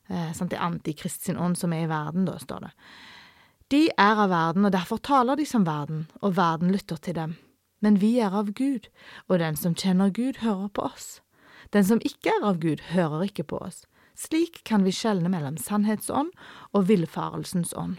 Eh, 0.07 0.31
sant? 0.33 0.51
Det 0.51 0.59
er 0.59 0.67
Antikrist 0.67 1.25
sin 1.25 1.39
ånd 1.39 1.57
som 1.59 1.73
er 1.73 1.85
i 1.85 1.91
verden, 1.91 2.25
da, 2.27 2.37
står 2.39 2.67
det. 2.67 2.71
De 3.71 3.85
er 3.97 4.19
av 4.19 4.29
verden, 4.31 4.67
og 4.67 4.73
derfor 4.75 4.99
taler 4.99 5.39
de 5.39 5.45
som 5.47 5.65
verden, 5.67 6.07
og 6.21 6.35
verden 6.35 6.71
lytter 6.71 6.99
til 6.99 7.15
dem. 7.15 7.35
Men 7.81 7.99
vi 7.99 8.17
er 8.19 8.35
av 8.35 8.51
Gud, 8.55 8.87
og 9.27 9.39
den 9.39 9.55
som 9.55 9.75
kjenner 9.75 10.11
Gud, 10.11 10.41
hører 10.43 10.67
på 10.67 10.85
oss. 10.91 11.21
Den 11.71 11.87
som 11.87 12.03
ikke 12.03 12.33
er 12.35 12.47
av 12.47 12.59
Gud, 12.59 12.83
hører 12.91 13.27
ikke 13.29 13.47
på 13.47 13.61
oss. 13.63 13.85
Slik 14.15 14.61
kan 14.67 14.83
vi 14.83 14.91
skjelne 14.93 15.31
mellom 15.31 15.57
sannhetsånd 15.57 16.31
og 16.75 16.87
villfarelsens 16.91 17.73
ånd. 17.79 17.97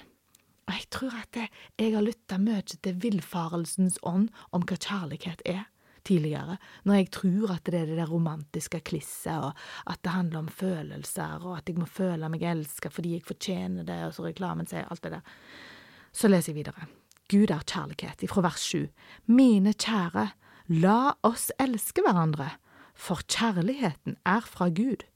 Og 0.69 0.75
jeg 0.76 0.88
tror 0.95 1.14
at 1.19 1.38
jeg 1.81 1.95
har 1.95 2.04
lytta 2.04 2.38
mye 2.38 2.62
til 2.71 2.99
villfarelsens 3.02 3.99
ånd 4.07 4.28
om 4.54 4.64
hva 4.66 4.78
kjærlighet 4.78 5.42
er 5.49 5.66
tidligere, 6.07 6.57
når 6.85 6.99
jeg 6.99 7.11
tror 7.14 7.52
at 7.54 7.66
det 7.66 7.78
er 7.78 7.90
det 7.90 7.99
der 8.00 8.11
romantiske 8.11 8.81
klisset, 8.87 9.38
og 9.38 9.52
at 9.87 10.02
det 10.02 10.14
handler 10.14 10.42
om 10.42 10.49
følelser, 10.49 11.45
og 11.47 11.57
at 11.59 11.69
jeg 11.71 11.78
må 11.78 11.87
føle 11.87 12.31
meg 12.33 12.42
elska 12.42 12.90
fordi 12.90 13.16
jeg 13.16 13.26
fortjener 13.26 13.87
det, 13.87 14.00
og 14.09 14.16
så 14.16 14.26
reklamen 14.26 14.69
sier 14.71 14.88
alt 14.90 15.02
det 15.04 15.14
der. 15.16 15.37
Så 16.12 16.31
leser 16.31 16.52
jeg 16.52 16.62
videre. 16.62 16.88
Gud 17.31 17.50
er 17.54 17.62
kjærlighet, 17.64 18.23
ifra 18.26 18.42
vers 18.45 18.64
sju. 18.66 18.88
Mine 19.31 19.73
kjære, 19.73 20.26
la 20.83 21.14
oss 21.25 21.50
elske 21.62 22.04
hverandre, 22.04 22.50
for 22.95 23.23
kjærligheten 23.25 24.19
er 24.28 24.42
fra 24.45 24.69
Gud, 24.69 25.07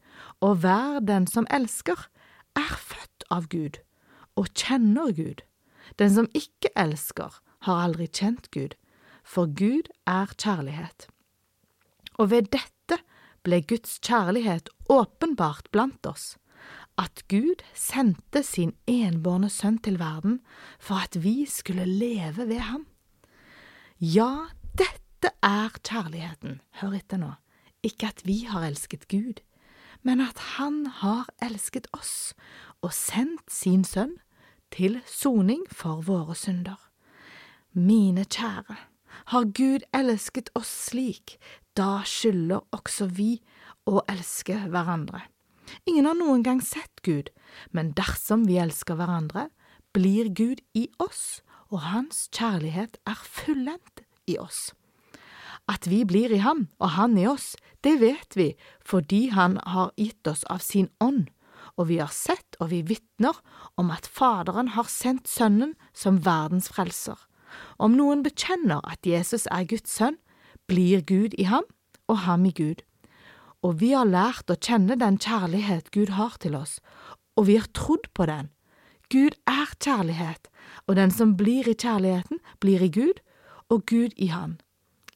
og 0.40 0.62
hver 0.62 1.02
den 1.04 1.26
som 1.28 1.48
elsker, 1.52 2.08
er 2.56 2.78
født 2.80 3.26
av 3.30 3.50
Gud 3.52 3.82
og 4.36 4.52
kjenner 4.54 5.12
Gud. 5.16 5.42
Den 5.98 6.12
som 6.14 6.30
ikke 6.34 6.72
elsker, 6.76 7.40
har 7.66 7.82
aldri 7.82 8.06
kjent 8.06 8.50
Gud, 8.54 8.76
for 9.24 9.50
Gud 9.50 9.90
er 10.06 10.30
kjærlighet. 10.38 11.08
Og 12.16 12.30
ved 12.30 12.50
dette 12.54 13.00
ble 13.46 13.62
Guds 13.66 13.98
kjærlighet 14.04 14.70
åpenbart 14.90 15.70
blant 15.74 16.06
oss, 16.06 16.36
at 16.98 17.22
Gud 17.28 17.62
sendte 17.76 18.42
sin 18.46 18.72
enbårne 18.88 19.50
sønn 19.52 19.78
til 19.84 19.98
verden 20.00 20.40
for 20.78 21.02
at 21.04 21.18
vi 21.22 21.44
skulle 21.50 21.84
leve 21.84 22.48
ved 22.48 22.62
ham. 22.70 22.86
Ja, 24.00 24.48
dette 24.78 25.32
er 25.44 25.76
kjærligheten, 25.82 26.60
hør 26.80 26.96
etter 27.00 27.20
nå, 27.20 27.34
ikke 27.84 28.12
at 28.12 28.24
vi 28.28 28.44
har 28.48 28.66
elsket 28.68 29.08
Gud, 29.12 29.42
men 30.02 30.20
at 30.20 30.38
Han 30.56 30.86
har 30.86 31.26
elsket 31.42 31.88
oss 31.96 32.34
og 32.84 32.92
sendt 32.94 33.50
sin 33.50 33.82
sønn 33.84 34.14
til 34.74 35.00
soning 35.06 35.64
for 35.70 36.02
våre 36.06 36.36
synder. 36.38 36.78
Mine 37.72 38.24
kjære, 38.24 38.76
har 39.32 39.44
Gud 39.56 39.84
elsket 39.96 40.50
oss 40.54 40.70
slik, 40.90 41.36
da 41.76 42.02
skylder 42.04 42.62
også 42.76 43.08
vi 43.16 43.40
å 43.88 44.02
elske 44.08 44.58
hverandre. 44.68 45.24
Ingen 45.86 46.06
har 46.06 46.16
noen 46.18 46.44
gang 46.46 46.62
sett 46.62 47.02
Gud, 47.02 47.30
men 47.74 47.92
dersom 47.98 48.46
vi 48.46 48.58
elsker 48.62 48.98
hverandre, 48.98 49.48
blir 49.96 50.30
Gud 50.30 50.62
i 50.74 50.86
oss, 51.02 51.42
og 51.72 51.82
Hans 51.90 52.28
kjærlighet 52.34 53.00
er 53.08 53.22
fullendt 53.22 54.04
i 54.30 54.36
oss. 54.38 54.70
At 55.66 55.88
vi 55.90 56.04
blir 56.06 56.30
i 56.30 56.38
ham 56.38 56.68
og 56.78 56.92
han 56.94 57.16
i 57.18 57.26
oss, 57.26 57.56
det 57.82 57.98
vet 57.98 58.36
vi 58.38 58.52
fordi 58.86 59.28
han 59.34 59.58
har 59.66 59.90
gitt 59.98 60.28
oss 60.30 60.44
av 60.46 60.62
sin 60.62 60.86
ånd, 61.02 61.26
og 61.76 61.88
vi 61.90 61.98
har 62.00 62.12
sett 62.12 62.56
og 62.60 62.70
vi 62.72 62.82
vitner 62.86 63.36
om 63.76 63.92
at 63.92 64.08
Faderen 64.08 64.72
har 64.76 64.88
sendt 64.90 65.28
Sønnen 65.28 65.74
som 65.92 66.22
verdens 66.24 66.70
frelser. 66.72 67.18
Om 67.78 67.96
noen 67.96 68.24
bekjenner 68.24 68.82
at 68.88 69.06
Jesus 69.06 69.46
er 69.52 69.68
Guds 69.68 69.92
sønn, 69.92 70.18
blir 70.66 71.04
Gud 71.06 71.36
i 71.38 71.46
ham 71.46 71.64
og 72.10 72.24
ham 72.24 72.46
i 72.48 72.54
Gud. 72.56 72.82
Og 73.62 73.80
vi 73.80 73.92
har 73.94 74.08
lært 74.08 74.50
å 74.50 74.58
kjenne 74.58 74.98
den 74.98 75.18
kjærlighet 75.18 75.92
Gud 75.94 76.14
har 76.16 76.36
til 76.42 76.56
oss, 76.58 76.78
og 77.36 77.48
vi 77.48 77.58
har 77.60 77.68
trodd 77.76 78.08
på 78.14 78.26
den. 78.28 78.50
Gud 79.12 79.36
er 79.46 79.70
kjærlighet, 79.78 80.48
og 80.86 80.96
den 80.98 81.12
som 81.14 81.36
blir 81.38 81.68
i 81.68 81.76
kjærligheten, 81.76 82.40
blir 82.60 82.82
i 82.82 82.90
Gud, 82.90 83.22
og 83.70 83.86
Gud 83.86 84.16
i 84.16 84.30
han. 84.32 84.58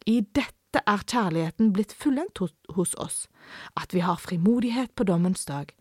I 0.07 0.21
dette 0.23 0.83
er 0.87 1.02
kjærligheten 1.02 1.73
blitt 1.75 1.93
fullendt 1.93 2.38
hos 2.76 2.95
oss, 2.95 3.26
at 3.75 3.95
vi 3.95 4.02
har 4.07 4.23
frimodighet 4.23 4.95
på 4.95 5.07
dommens 5.07 5.45
dag. 5.47 5.75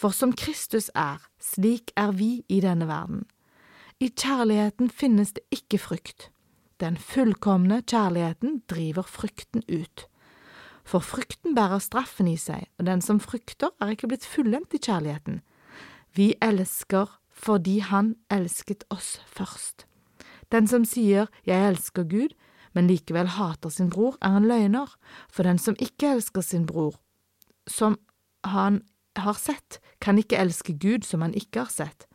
For 0.00 0.14
som 0.16 0.32
Kristus 0.32 0.88
er, 0.96 1.20
slik 1.36 1.92
er 1.92 2.14
vi 2.16 2.40
i 2.48 2.62
denne 2.64 2.86
verden. 2.88 3.26
I 4.00 4.08
kjærligheten 4.08 4.88
finnes 4.88 5.34
det 5.36 5.44
ikke 5.52 5.76
frykt. 5.76 6.30
Den 6.80 6.96
fullkomne 6.96 7.82
kjærligheten 7.84 8.62
driver 8.70 9.04
frykten 9.04 9.60
ut. 9.68 10.06
For 10.88 11.04
frykten 11.04 11.52
bærer 11.54 11.82
straffen 11.84 12.30
i 12.30 12.38
seg, 12.40 12.64
og 12.80 12.88
den 12.88 13.04
som 13.04 13.20
frykter, 13.20 13.74
er 13.76 13.92
ikke 13.92 14.08
blitt 14.08 14.24
fullendt 14.24 14.72
i 14.72 14.80
kjærligheten. 14.80 15.42
Vi 16.16 16.32
elsker 16.40 17.18
fordi 17.28 17.78
Han 17.78 18.14
elsket 18.30 18.84
oss 18.90 19.20
først. 19.26 19.86
Den 20.52 20.66
som 20.66 20.84
sier 20.84 21.28
Jeg 21.46 21.68
elsker 21.68 22.08
Gud, 22.08 22.32
men 22.72 22.86
likevel 22.86 23.26
hater 23.36 23.68
sin 23.68 23.90
bror, 23.90 24.16
er 24.22 24.36
en 24.36 24.48
løgner, 24.48 24.96
for 25.28 25.42
den 25.42 25.58
som 25.58 25.76
ikke 25.78 26.14
elsker 26.14 26.40
sin 26.40 26.66
bror, 26.66 26.96
som 27.66 27.98
han 28.44 28.82
har 29.18 29.38
sett, 29.38 29.80
kan 30.00 30.18
ikke 30.18 30.38
elske 30.38 30.76
Gud 30.78 31.06
som 31.06 31.24
han 31.24 31.34
ikke 31.34 31.64
har 31.64 31.72
sett. 31.72 32.06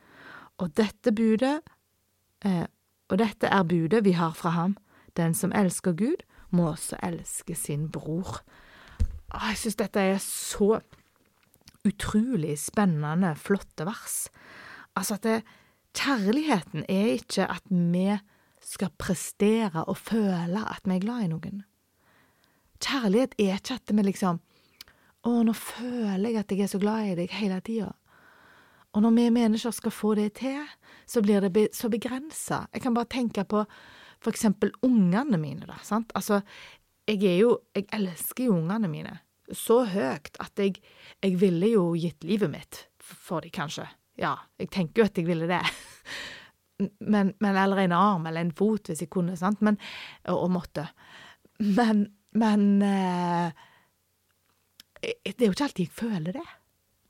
Og 0.62 0.72
dette 0.78 1.12
budet 1.12 1.60
Eh, 2.46 2.66
og 3.10 3.20
dette 3.22 3.50
er 3.50 3.68
budet 3.68 4.04
vi 4.06 4.16
har 4.18 4.34
fra 4.38 4.54
ham. 4.56 4.78
Den 5.18 5.34
som 5.34 5.54
elsker 5.56 5.96
Gud, 5.98 6.26
må 6.52 6.70
også 6.72 7.00
elske 7.04 7.56
sin 7.58 7.90
bror. 7.92 8.42
Å, 9.34 9.40
jeg 9.50 9.60
synes 9.60 9.80
dette 9.80 10.02
er 10.02 10.22
så 10.24 10.80
utrolig 11.86 12.56
spennende, 12.60 13.34
flotte 13.38 13.86
vers. 13.88 14.26
Altså 14.96 15.18
at 15.18 15.26
det, 15.26 15.38
kjærligheten 15.96 16.86
er 16.92 17.14
ikke 17.16 17.48
at 17.48 17.70
vi 17.70 18.10
skal 18.66 18.92
prestere 19.00 19.86
og 19.86 19.98
føle 19.98 20.64
at 20.68 20.84
vi 20.86 20.96
er 20.96 21.04
glad 21.04 21.26
i 21.26 21.32
noen. 21.32 21.64
Kjærlighet 22.84 23.38
er 23.40 23.60
ikke 23.60 23.78
at 23.80 23.94
vi 23.96 24.04
liksom 24.04 24.42
Å, 25.26 25.32
nå 25.46 25.54
føler 25.58 26.30
jeg 26.30 26.42
at 26.42 26.52
jeg 26.54 26.66
er 26.66 26.72
så 26.72 26.80
glad 26.82 27.12
i 27.12 27.16
deg 27.18 27.34
hele 27.40 27.60
tida. 27.66 27.92
Og 28.96 29.04
når 29.04 29.16
vi 29.18 29.28
mennesker 29.36 29.74
skal 29.76 29.92
få 29.92 30.14
det 30.16 30.30
til, 30.40 30.62
så 31.10 31.22
blir 31.26 31.44
det 31.44 31.52
be 31.56 31.66
så 31.76 31.90
begrensa. 31.92 32.66
Jeg 32.72 32.86
kan 32.86 32.96
bare 32.96 33.12
tenke 33.12 33.44
på 33.44 33.66
for 34.24 34.32
eksempel 34.32 34.72
ungene 34.86 35.38
mine, 35.38 35.68
da, 35.68 35.76
sant. 35.84 36.14
Altså, 36.16 36.40
jeg 37.06 37.22
er 37.28 37.38
jo 37.44 37.60
Jeg 37.76 37.86
elsker 37.94 38.48
jo 38.48 38.56
ungene 38.56 38.88
mine 38.90 39.20
så 39.54 39.84
høyt 39.86 40.38
at 40.42 40.58
jeg, 40.58 40.80
jeg 41.22 41.38
ville 41.38 41.70
jo 41.70 41.84
gitt 42.00 42.24
livet 42.26 42.50
mitt 42.50 42.80
for 42.98 43.46
dem, 43.46 43.54
kanskje. 43.54 43.86
Ja, 44.18 44.36
jeg 44.58 44.72
tenker 44.74 45.04
jo 45.04 45.10
at 45.10 45.20
jeg 45.20 45.28
ville 45.28 45.50
det. 45.50 45.62
Men, 47.00 47.30
men, 47.40 47.56
eller 47.56 47.80
en 47.86 47.94
arm 47.96 48.26
eller 48.28 48.44
en 48.44 48.50
fot, 48.52 48.90
hvis 48.90 49.00
jeg 49.00 49.08
kunne, 49.08 49.38
sant, 49.40 49.62
men, 49.64 49.78
og, 50.28 50.50
måtte. 50.52 50.84
Men, 51.64 52.02
men 52.36 52.66
eh, 52.84 53.62
Det 55.02 55.36
er 55.36 55.50
jo 55.50 55.56
ikke 55.56 55.68
alltid 55.68 55.86
jeg 55.86 55.98
føler 55.98 56.38
det. 56.38 56.46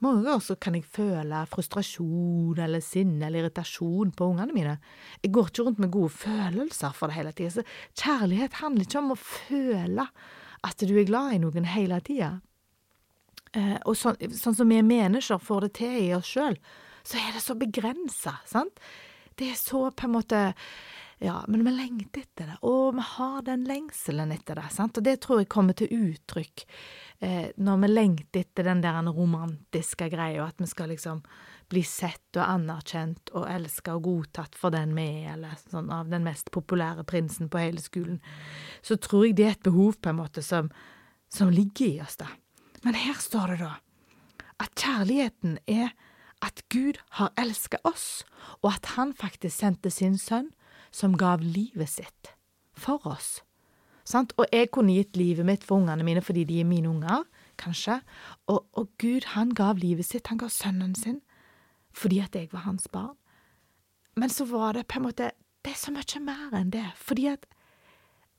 Mange 0.03 0.25
ganger 0.25 0.43
så 0.43 0.55
kan 0.59 0.75
jeg 0.75 0.87
føle 0.91 1.41
frustrasjon 1.49 2.59
eller 2.61 2.83
sinne 2.83 3.27
eller 3.27 3.45
irritasjon 3.45 4.11
på 4.15 4.27
ungene 4.33 4.55
mine. 4.55 4.73
Jeg 5.23 5.31
går 5.33 5.49
ikke 5.49 5.67
rundt 5.67 5.79
med 5.81 5.93
gode 5.93 6.11
følelser 6.11 6.95
for 6.97 7.09
det 7.09 7.17
hele 7.19 7.31
tida. 7.35 7.53
Så 7.55 7.63
kjærlighet 8.03 8.59
handler 8.59 8.85
ikke 8.85 9.01
om 9.01 9.13
å 9.15 9.21
føle 9.21 10.07
at 10.65 10.83
du 10.83 10.93
er 10.97 11.07
glad 11.07 11.37
i 11.37 11.39
noen 11.41 11.69
hele 11.71 12.01
tida. 12.03 12.33
Eh, 13.55 13.77
og 13.87 13.95
sånn, 13.95 14.19
sånn 14.35 14.57
som 14.57 14.69
vi 14.69 14.81
mennesker 14.83 15.39
får 15.39 15.67
det 15.67 15.73
til 15.79 15.97
i 16.01 16.11
oss 16.17 16.33
sjøl, 16.35 16.59
så 17.05 17.21
er 17.21 17.35
det 17.37 17.43
så 17.45 17.55
begrensa, 17.57 18.39
sant? 18.49 18.81
Det 19.39 19.51
er 19.53 19.59
så 19.59 19.87
på 19.95 20.07
en 20.07 20.15
måte 20.15 20.41
Ja, 21.23 21.45
men 21.47 21.63
vi 21.63 21.71
lengter 21.71 22.25
etter 22.25 22.49
det, 22.49 22.55
og 22.67 22.95
vi 22.97 23.03
har 23.07 23.41
den 23.47 23.63
lengselen 23.67 24.33
etter 24.35 24.59
det. 24.59 24.67
sant? 24.71 24.97
Og 24.97 25.03
det 25.03 25.15
tror 25.23 25.39
jeg 25.39 25.49
kommer 25.51 25.77
til 25.77 25.91
uttrykk 25.95 26.65
eh, 27.23 27.51
når 27.55 27.77
vi 27.83 27.89
lengter 27.91 28.43
etter 28.43 28.67
den 28.67 28.81
der 28.83 28.99
romantiske 29.07 30.09
greia, 30.11 30.49
at 30.49 30.59
vi 30.59 30.67
skal 30.67 30.91
liksom 30.91 31.21
bli 31.71 31.81
sett 31.87 32.35
og 32.35 32.43
anerkjent 32.43 33.31
og 33.33 33.47
elska 33.49 33.95
og 33.95 34.03
godtatt 34.09 34.57
for 34.59 34.75
den 34.75 34.91
vi 34.97 35.07
er, 35.23 35.37
eller 35.37 35.55
sånn 35.71 35.87
av 35.93 36.11
den 36.11 36.27
mest 36.27 36.51
populære 36.53 37.07
prinsen 37.07 37.49
på 37.49 37.63
hele 37.63 37.81
skolen. 37.81 38.19
Så 38.83 38.99
tror 38.99 39.25
jeg 39.25 39.37
det 39.39 39.47
er 39.47 39.55
et 39.55 39.65
behov, 39.65 39.95
på 40.01 40.11
en 40.11 40.19
måte, 40.19 40.43
som, 40.45 40.69
som 41.31 41.49
ligger 41.49 41.87
i 41.87 42.01
oss, 42.03 42.19
da. 42.19 42.27
Men 42.83 42.99
her 42.99 43.17
står 43.23 43.55
det 43.55 43.63
da 43.63 43.73
at 44.61 44.71
kjærligheten 44.79 45.57
er 45.67 45.89
at 46.43 46.61
Gud 46.71 46.99
har 47.17 47.33
elska 47.39 47.79
oss, 47.87 48.23
og 48.61 48.75
at 48.75 48.93
han 48.95 49.11
faktisk 49.15 49.57
sendte 49.57 49.91
sin 49.91 50.19
sønn 50.19 50.51
som 50.95 51.17
gav 51.19 51.43
livet 51.43 51.91
sitt 51.91 52.31
for 52.79 53.03
oss. 53.09 53.41
Sant? 54.05 54.35
Og 54.37 54.47
jeg 54.53 54.69
kunne 54.73 54.95
gitt 54.95 55.17
livet 55.17 55.47
mitt 55.47 55.65
for 55.65 55.81
ungene 55.81 56.05
mine 56.05 56.23
fordi 56.23 56.45
de 56.47 56.61
er 56.61 56.69
mine 56.69 56.91
unger, 56.91 57.25
kanskje. 57.59 57.99
Og, 58.51 58.61
og, 58.77 58.91
Gud, 59.01 59.31
han 59.33 59.51
gav 59.57 59.81
livet 59.81 60.07
sitt, 60.07 60.29
han 60.29 60.39
gav 60.39 60.53
sønnen 60.53 60.93
sin, 60.95 61.21
fordi 61.95 62.21
at 62.23 62.35
jeg 62.37 62.51
var 62.53 62.67
hans 62.67 62.87
barn. 62.91 63.15
Men 64.15 64.31
så 64.31 64.45
var 64.47 64.77
det 64.77 64.87
på 64.87 65.01
en 65.01 65.09
måte 65.09 65.33
Det 65.65 65.73
er 65.73 65.79
så 65.81 65.91
mye 65.91 66.19
mer 66.21 66.53
enn 66.53 66.69
det. 66.69 66.85
Fordi 67.01 67.23
at 67.31 67.47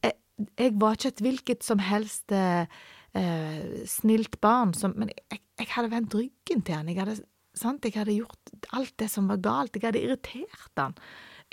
jeg, 0.05 0.13
jeg 0.55 0.75
var 0.79 0.95
ikke 0.95 1.11
et 1.11 1.23
hvilket 1.27 1.65
som 1.67 1.81
helst 1.83 2.33
eh, 2.33 2.71
eh 3.19 3.83
snilt 3.91 4.39
barn, 4.41 4.75
som, 4.75 4.95
men 4.95 5.11
jeg, 5.11 5.41
jeg, 5.59 5.67
hadde 5.75 5.91
vendt 5.91 6.15
ryggen 6.15 6.63
til 6.63 6.77
han. 6.77 6.89
Jeg 6.89 7.01
hadde, 7.03 7.17
sant? 7.59 7.85
jeg 7.85 7.99
hadde 7.99 8.15
gjort 8.15 8.55
alt 8.79 8.95
det 9.03 9.11
som 9.11 9.27
var 9.27 9.43
galt. 9.43 9.75
Jeg 9.75 9.89
hadde 9.89 10.05
irritert 10.07 10.79
han. 10.79 10.95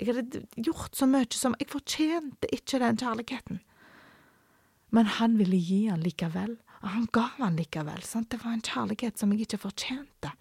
Jeg 0.00 0.10
hadde 0.10 0.42
gjort 0.58 0.96
så 0.98 1.06
mye 1.06 1.28
som 1.30 1.54
Jeg 1.60 1.70
fortjente 1.70 2.50
ikke 2.52 2.80
den 2.82 2.98
kjærligheten. 2.98 3.60
Men 4.94 5.10
han 5.18 5.38
ville 5.38 5.58
gi 5.58 5.86
han 5.88 6.02
likevel, 6.02 6.56
og 6.82 6.88
han 6.88 7.06
ga 7.12 7.28
han 7.38 7.56
likevel. 7.58 8.02
Sant? 8.06 8.30
Det 8.30 8.42
var 8.44 8.54
en 8.54 8.64
kjærlighet 8.64 9.18
som 9.18 9.32
jeg 9.32 9.46
ikke 9.46 9.64
fortjente. 9.66 10.34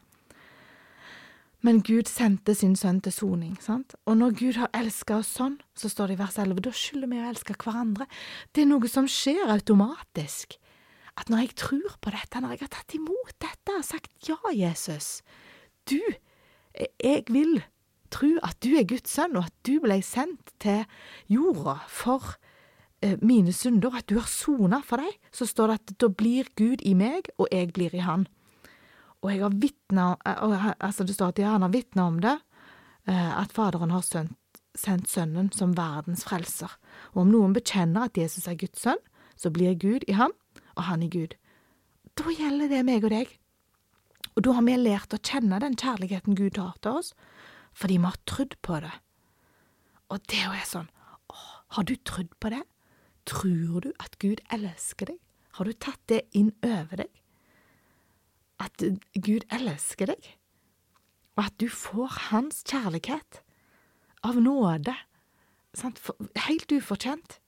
Men 1.64 1.80
Gud 1.80 2.10
sendte 2.12 2.52
sin 2.60 2.74
sønn 2.76 3.00
til 3.02 3.14
soning, 3.16 3.54
sant? 3.64 3.96
Og 4.04 4.18
når 4.20 4.34
Gud 4.36 4.58
har 4.60 4.74
elska 4.76 5.22
oss 5.22 5.30
sånn, 5.38 5.56
så 5.80 5.88
står 5.88 6.12
det 6.12 6.18
i 6.18 6.20
vers 6.20 6.36
11, 6.44 6.60
da 6.66 6.74
skylder 6.76 7.12
vi 7.14 7.22
å 7.22 7.30
elske 7.30 7.56
hverandre. 7.56 8.08
Det 8.52 8.66
er 8.66 8.68
noe 8.68 8.92
som 8.92 9.08
skjer 9.08 9.48
automatisk. 9.54 10.58
At 11.16 11.32
når 11.32 11.46
jeg 11.46 11.56
tror 11.62 11.96
på 12.04 12.12
dette, 12.12 12.42
når 12.42 12.56
jeg 12.56 12.64
har 12.66 12.74
tatt 12.74 12.98
imot 12.98 13.36
dette 13.46 13.78
og 13.78 13.86
sagt 13.88 14.28
ja, 14.28 14.36
Jesus, 14.52 15.22
du, 15.88 16.02
jeg 16.76 17.24
vil 17.32 17.62
tro 18.14 18.30
at 18.46 18.60
du 18.64 18.74
er 18.78 18.88
Guds 18.88 19.12
sønn, 19.16 19.38
og 19.40 19.50
at 19.50 19.56
du 19.68 19.78
ble 19.84 20.00
sendt 20.06 20.54
til 20.64 20.84
jorda 21.32 21.80
for 21.92 22.36
eh, 23.04 23.18
mine 23.22 23.54
synder, 23.56 23.98
at 23.98 24.08
du 24.10 24.20
har 24.20 24.30
sona 24.30 24.82
for 24.86 25.04
deg, 25.04 25.18
så 25.34 25.48
står 25.50 25.74
det 25.74 25.80
at 25.82 25.98
da 26.04 26.10
blir 26.14 26.50
Gud 26.60 26.86
i 26.86 26.96
meg, 26.98 27.32
og 27.38 27.50
jeg 27.52 27.74
blir 27.76 27.96
i 27.96 28.06
Han. 28.06 28.28
Og 29.24 29.32
jeg 29.32 29.44
har 29.44 29.56
vitna 29.56 30.08
eh, 30.28 30.72
altså 30.84 31.06
Det 31.08 31.16
står 31.16 31.34
at 31.34 31.44
han 31.48 31.66
har 31.66 31.74
vitna 31.74 32.08
om 32.12 32.20
det, 32.24 32.38
eh, 33.08 33.32
at 33.40 33.56
Faderen 33.56 33.94
har 33.96 34.04
sendt, 34.06 34.38
sendt 34.76 35.10
Sønnen 35.10 35.52
som 35.56 35.76
verdens 35.78 36.26
frelser. 36.28 36.72
Og 37.14 37.24
om 37.26 37.32
noen 37.32 37.56
bekjenner 37.56 38.10
at 38.10 38.18
Jesus 38.18 38.48
er 38.48 38.60
Guds 38.60 38.84
sønn, 38.84 39.02
så 39.36 39.50
blir 39.54 39.80
Gud 39.80 40.06
i 40.08 40.18
ham, 40.18 40.34
og 40.76 40.84
han 40.90 41.04
i 41.04 41.10
Gud. 41.10 41.34
Da 42.18 42.30
gjelder 42.30 42.70
det 42.70 42.84
meg 42.86 43.06
og 43.06 43.14
deg. 43.14 43.32
Og 44.34 44.46
da 44.46 44.54
har 44.58 44.66
vi 44.66 44.76
lært 44.78 45.14
å 45.14 45.22
kjenne 45.22 45.60
den 45.62 45.78
kjærligheten 45.78 46.38
Gud 46.38 46.58
har 46.58 46.76
til 46.82 47.00
oss, 47.00 47.14
fordi 47.74 47.98
vi 47.98 48.10
har 48.10 48.20
trodd 48.30 48.56
på 48.62 48.80
det. 48.84 48.94
Og 50.14 50.22
det 50.30 50.44
er 50.46 50.66
sånn, 50.70 50.90
åh, 51.34 51.50
har 51.78 51.88
du 51.90 51.96
trodd 52.06 52.32
på 52.40 52.52
det? 52.54 52.64
Tror 53.30 53.86
du 53.86 53.92
at 54.04 54.18
Gud 54.22 54.44
elsker 54.54 55.14
deg? 55.14 55.20
Har 55.58 55.70
du 55.70 55.74
tatt 55.74 56.02
det 56.10 56.24
inn 56.38 56.52
over 56.66 57.04
deg? 57.04 57.12
At 58.62 58.84
Gud 59.14 59.46
elsker 59.54 60.12
deg? 60.14 60.34
Og 61.38 61.48
at 61.48 61.56
du 61.62 61.68
får 61.72 62.20
Hans 62.30 62.62
kjærlighet 62.68 63.42
av 64.24 64.38
nåde, 64.42 64.94
sant? 65.74 66.00
helt 66.46 66.72
ufortjent. 66.72 67.40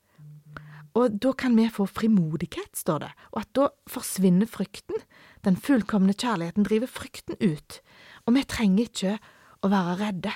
Og 0.96 1.18
da 1.20 1.34
kan 1.36 1.58
vi 1.58 1.68
få 1.70 1.86
frimodighet, 1.92 2.72
står 2.78 3.02
det, 3.04 3.12
og 3.34 3.42
at 3.42 3.50
da 3.58 3.68
forsvinner 3.92 4.48
frykten. 4.48 5.02
Den 5.44 5.58
fullkomne 5.60 6.16
kjærligheten 6.16 6.64
driver 6.64 6.88
frykten 6.88 7.36
ut, 7.44 7.82
og 8.26 8.38
vi 8.38 8.46
trenger 8.48 8.88
ikke 8.88 9.18
å 9.65 9.71
være 9.71 9.97
redde. 10.01 10.34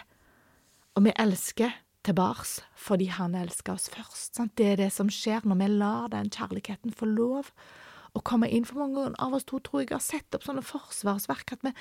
Og 0.98 1.06
vi 1.06 1.14
elsker 1.22 1.76
tilbake 2.08 2.66
fordi 2.80 3.10
han 3.14 3.36
elsker 3.38 3.76
oss 3.76 3.90
først. 3.94 4.36
Sant? 4.38 4.56
Det 4.58 4.74
er 4.74 4.82
det 4.84 4.90
som 4.96 5.12
skjer 5.12 5.46
når 5.48 5.62
vi 5.62 5.70
lar 5.76 6.10
den 6.14 6.32
kjærligheten 6.34 6.96
få 6.96 7.10
lov 7.12 7.52
å 8.18 8.24
komme 8.26 8.50
inn. 8.50 8.66
For 8.68 8.82
mange 8.82 9.12
av 9.22 9.36
oss 9.38 9.48
to 9.50 9.62
tror 9.64 9.84
jeg 9.84 9.94
har 9.94 10.04
sett 10.04 10.36
opp 10.36 10.48
sånne 10.48 10.66
forsvarsverk 10.66 11.58
at 11.58 11.68
vi 11.68 11.76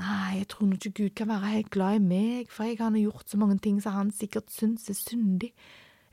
Nei, 0.00 0.38
jeg 0.38 0.46
tror 0.48 0.70
nå 0.70 0.78
ikke 0.78 0.90
Gud 0.96 1.14
kan 1.18 1.28
være 1.28 1.50
helt 1.52 1.66
glad 1.74 1.98
i 1.98 2.00
meg, 2.00 2.46
for 2.48 2.64
jeg 2.64 2.78
har 2.78 2.94
gjort 2.96 3.28
så 3.28 3.36
mange 3.36 3.58
ting 3.60 3.76
som 3.84 3.92
han 3.92 4.08
sikkert 4.08 4.48
syns 4.48 4.86
er 4.88 4.96
syndig. 4.96 5.50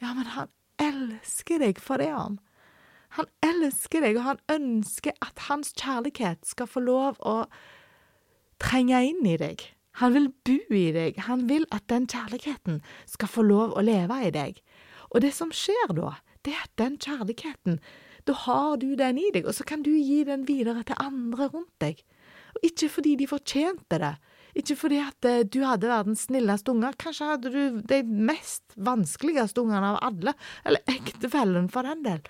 Ja, 0.03 0.11
men 0.17 0.27
han 0.33 0.51
elsker 0.83 1.61
deg 1.63 1.79
for 1.79 2.03
det, 2.03 2.09
han. 2.11 2.41
Han 3.15 3.29
elsker 3.39 4.03
deg, 4.03 4.19
og 4.19 4.27
han 4.27 4.41
ønsker 4.51 5.15
at 5.23 5.45
hans 5.47 5.71
kjærlighet 5.79 6.43
skal 6.43 6.67
få 6.67 6.83
lov 6.83 7.23
å 7.23 7.45
trenge 8.59 8.99
inn 9.13 9.23
i 9.23 9.37
deg. 9.39 9.63
Han 9.99 10.15
vil 10.15 10.29
bo 10.47 10.57
i 10.75 10.89
deg, 10.95 11.17
han 11.27 11.47
vil 11.49 11.65
at 11.75 11.87
den 11.91 12.07
kjærligheten 12.07 12.79
skal 13.09 13.31
få 13.31 13.43
lov 13.43 13.75
å 13.75 13.83
leve 13.83 14.19
i 14.23 14.31
deg. 14.31 14.61
Og 15.11 15.23
det 15.25 15.33
som 15.35 15.51
skjer 15.55 15.91
da, 15.97 16.15
det 16.45 16.53
er 16.55 16.63
at 16.63 16.75
den 16.79 16.95
kjærligheten, 17.01 17.79
da 18.27 18.35
har 18.45 18.77
du 18.79 18.93
den 18.99 19.19
i 19.19 19.27
deg, 19.35 19.47
og 19.47 19.55
så 19.57 19.65
kan 19.67 19.83
du 19.83 19.91
gi 19.91 20.21
den 20.27 20.45
videre 20.47 20.85
til 20.87 20.99
andre 21.03 21.49
rundt 21.51 21.75
deg. 21.83 22.03
Og 22.55 22.67
ikke 22.71 22.89
fordi 22.93 23.15
de 23.19 23.27
fortjente 23.29 23.99
det, 24.01 24.15
ikke 24.57 24.75
fordi 24.79 24.99
at 25.03 25.27
eh, 25.29 25.43
du 25.45 25.61
hadde 25.63 25.89
verdens 25.91 26.25
snilleste 26.27 26.73
unger, 26.73 26.95
kanskje 26.99 27.27
hadde 27.29 27.51
du 27.53 27.81
de 27.89 27.99
mest 28.03 28.63
vanskeligste 28.75 29.61
ungene 29.61 29.93
av 29.93 29.99
alle, 30.09 30.33
eller 30.65 30.95
ektefellen 30.95 31.69
for 31.71 31.85
den 31.85 32.01
del. 32.07 32.23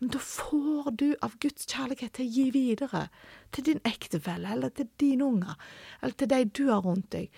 Men 0.00 0.12
da 0.14 0.20
får 0.24 0.90
du 0.96 1.08
av 1.20 1.34
Guds 1.44 1.66
kjærlighet 1.68 2.14
til 2.16 2.24
å 2.24 2.34
gi 2.36 2.44
videre 2.54 3.02
til 3.52 3.66
din 3.66 3.82
ektefelle, 3.84 4.54
eller 4.54 4.72
til 4.72 4.88
dine 5.00 5.26
unger, 5.26 5.58
eller 6.00 6.16
til 6.16 6.30
de 6.32 6.38
du 6.56 6.62
har 6.70 6.80
rundt 6.86 7.10
deg, 7.12 7.28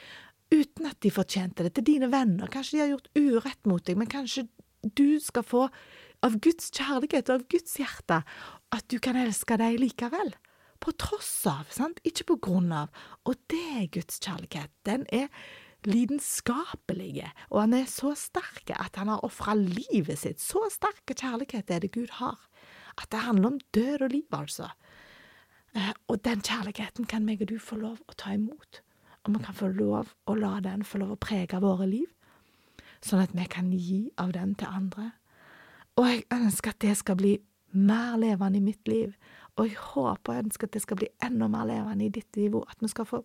uten 0.53 0.87
at 0.87 1.01
de 1.03 1.11
fortjente 1.11 1.67
det, 1.67 1.73
til 1.75 1.89
dine 1.89 2.11
venner. 2.13 2.51
Kanskje 2.53 2.77
de 2.77 2.85
har 2.85 2.93
gjort 2.93 3.11
urett 3.19 3.67
mot 3.67 3.83
deg, 3.83 3.99
men 3.99 4.11
kanskje 4.11 4.47
du 4.95 5.19
skal 5.23 5.47
få 5.47 5.67
av 6.23 6.39
Guds 6.43 6.71
kjærlighet 6.71 7.33
og 7.33 7.41
av 7.41 7.49
Guds 7.51 7.75
hjerte 7.81 8.21
at 8.73 8.87
du 8.93 8.99
kan 9.03 9.19
elske 9.19 9.59
dem 9.59 9.81
likevel. 9.83 10.31
På 10.83 10.95
tross 10.99 11.35
av, 11.51 11.67
sant, 11.71 11.99
ikke 12.07 12.29
på 12.33 12.39
grunn 12.47 12.71
av. 12.75 12.95
Og 13.27 13.39
det 13.51 13.63
er 13.79 13.91
Guds 13.95 14.23
kjærlighet. 14.23 14.71
Den 14.87 15.07
er 15.15 15.29
lidenskapelige, 15.87 17.31
og 17.51 17.65
han 17.65 17.75
er 17.75 17.91
så 17.91 18.13
sterk 18.19 18.71
at 18.75 18.99
han 18.99 19.11
har 19.11 19.23
ofra 19.27 19.55
livet 19.59 20.21
sitt. 20.23 20.43
Så 20.43 20.63
sterk 20.71 21.11
kjærlighet 21.11 21.71
er 21.71 21.83
det 21.83 21.95
Gud 21.95 22.19
har 22.21 22.39
at 22.99 23.11
det 23.13 23.25
handler 23.25 23.55
om 23.55 23.61
død 23.75 24.07
og 24.07 24.11
liv, 24.11 24.37
altså. 24.37 24.69
Eh, 25.75 25.93
og 26.09 26.25
den 26.25 26.43
kjærligheten 26.45 27.09
kan 27.09 27.25
meg 27.25 27.43
og 27.43 27.49
du 27.49 27.59
få 27.59 27.79
lov 27.81 28.01
å 28.09 28.17
ta 28.17 28.35
imot. 28.37 28.83
Og 29.25 29.37
vi 29.37 29.45
kan 29.45 29.57
få 29.57 29.71
lov 29.73 30.13
å 30.27 30.35
la 30.35 30.59
den 30.61 30.85
få 30.85 31.01
lov 31.03 31.15
å 31.15 31.21
prege 31.21 31.61
våre 31.63 31.87
liv, 31.87 32.09
sånn 33.03 33.23
at 33.23 33.35
vi 33.35 33.47
kan 33.51 33.71
gi 33.73 34.11
av 34.19 34.35
den 34.37 34.55
til 34.59 34.69
andre. 34.69 35.13
Og 35.97 36.09
jeg 36.09 36.25
ønsker 36.35 36.73
at 36.73 36.83
det 36.83 36.97
skal 36.99 37.19
bli 37.21 37.37
mer 37.73 38.17
levende 38.21 38.59
i 38.59 38.65
mitt 38.65 38.89
liv, 38.89 39.15
og 39.57 39.69
jeg 39.69 39.79
håper 39.79 40.33
og 40.33 40.45
ønsker 40.47 40.69
at 40.69 40.75
det 40.77 40.83
skal 40.85 40.99
bli 41.01 41.09
enda 41.25 41.49
mer 41.49 41.69
levende 41.69 42.07
i 42.07 42.13
ditt 42.13 42.37
liv, 42.37 42.57
òg. 42.57 42.69
at 42.71 42.83
vi 42.83 42.89
skal 42.89 43.09
få 43.09 43.23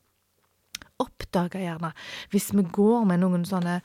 oppdage 1.01 1.61
gjerne, 1.61 1.91
hvis 2.31 2.53
vi 2.53 2.63
går 2.63 3.05
med 3.05 3.21
noen 3.21 3.45
sånne 3.45 3.81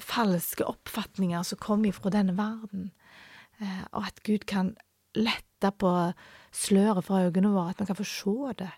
falske 0.00 0.64
oppfatninger 0.64 1.42
som 1.42 1.60
kommer 1.60 1.92
fra 1.92 2.10
denne 2.10 2.36
verden, 2.36 2.90
eh, 3.60 3.84
og 3.92 4.06
at 4.06 4.22
Gud 4.24 4.46
kan 4.46 4.74
lette 5.14 5.70
på 5.78 5.90
sløret 6.54 7.06
fra 7.06 7.24
øynene 7.26 7.52
våre, 7.54 7.70
at 7.74 7.80
vi 7.80 7.88
kan 7.88 7.98
få 7.98 8.06
se 8.08 8.54
det, 8.58 8.72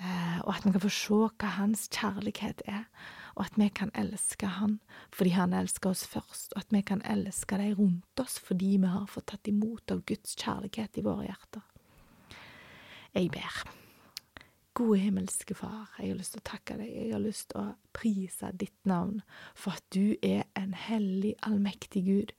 eh, 0.00 0.38
og 0.44 0.54
at 0.56 0.66
vi 0.66 0.72
kan 0.74 0.84
få 0.84 0.92
se 0.94 1.20
hva 1.28 1.50
hans 1.58 1.88
kjærlighet 1.92 2.62
er, 2.66 2.86
og 3.34 3.46
at 3.46 3.58
vi 3.58 3.68
kan 3.68 3.92
elske 3.96 4.46
han 4.46 4.78
fordi 5.12 5.30
han 5.36 5.54
elsker 5.56 5.90
oss 5.90 6.06
først, 6.06 6.52
og 6.52 6.64
at 6.64 6.72
vi 6.72 6.82
kan 6.84 7.02
elske 7.08 7.58
de 7.58 7.72
rundt 7.78 8.20
oss 8.20 8.38
fordi 8.40 8.76
vi 8.80 8.90
har 8.92 9.06
fått 9.08 9.30
tatt 9.32 9.48
imot 9.48 9.92
av 9.92 10.04
Guds 10.08 10.36
kjærlighet 10.36 10.98
i 10.98 11.06
våre 11.06 11.28
hjerter. 11.28 11.64
Jeg 13.12 13.30
ber. 13.32 13.62
Gode 14.72 14.98
himmelske 15.02 15.54
Far, 15.54 15.90
jeg 15.98 16.14
har 16.14 16.16
lyst 16.16 16.32
til 16.32 16.40
å 16.40 16.48
takke 16.48 16.78
deg, 16.78 16.92
jeg 16.96 17.12
har 17.12 17.20
lyst 17.20 17.50
til 17.52 17.60
å 17.60 17.74
prise 17.92 18.48
ditt 18.56 18.86
navn 18.88 19.18
for 19.52 19.76
at 19.76 19.84
du 19.92 20.16
er 20.24 20.46
en 20.56 20.72
hellig, 20.72 21.34
allmektig 21.44 22.06
Gud, 22.06 22.32